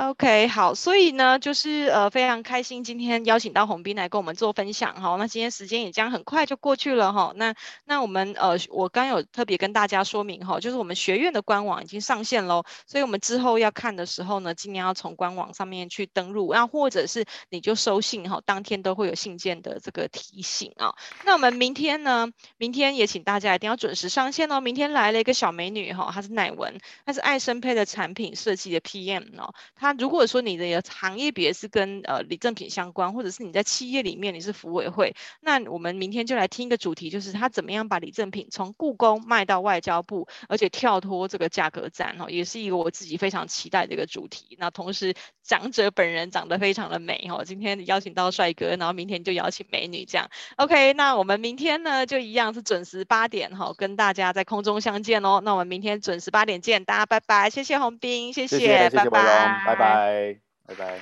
[0.00, 5.16] OK，好，所以呢，就是呃非常开心今天邀请到洪斌来跟我们做分享哈。
[5.16, 7.34] 那今天时间也将很快就过去了哈。
[7.36, 20.94] 那那我们呃我刚有特别跟大家说明哈，就是我们学院的官网已经上线喽，所以我们之后要看的时候呢，尽量要从官网上面去登录，那或者是你就收信哈，当天都会有信件的这个提醒啊。
[21.26, 22.26] 那我们明天呢，
[22.56, 24.62] 明天也请大家一定要准时上线哦。
[24.62, 29.89] 明天来了一个小美女哈，她是乃文，她是爱生配的产品设计的 PM 哦，她。
[29.92, 44.56] 如果说你的行业别是跟呃礼赠品相关，或者是你在企业里面你是服委会，那我们明天就来听一个主题，就是他怎么样把礼赠品从故宫卖到外交部，而且跳脱这个价格战哦，也是一个我自己非常期待的一个主题。
[44.58, 50.28] 那同时长者本人长得非常的美哦，今天邀请到帅哥，然后明天就邀请美女这样。
[50.56, 55.40] OK，那我们明天呢就一样是准时八点哈，跟大家在空中相见哦。
[55.42, 59.79] 那我们明天准时八点见，大家拜拜，谢谢红兵，谢谢，谢谢，拜拜，拜拜。
[59.80, 61.00] 拜拜拜。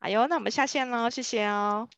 [0.00, 1.88] 哎呦，那我们下线喽，谢谢哦。